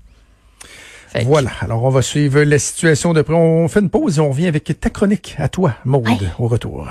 Fait 1.10 1.24
Voilà. 1.24 1.52
Alors, 1.62 1.84
on 1.84 1.90
va 1.90 2.02
suivre 2.02 2.42
la 2.42 2.60
situation 2.60 3.14
de 3.14 3.22
près. 3.22 3.34
On 3.34 3.68
fait 3.70 3.80
une 3.80 3.90
pause 3.90 4.18
et 4.18 4.22
on 4.22 4.30
revient 4.30 4.48
avec 4.48 4.66
ta 4.80 4.90
chronique 4.90 5.36
à 5.38 5.48
toi, 5.48 5.74
Maude, 5.86 6.30
au 6.40 6.48
retour. 6.48 6.86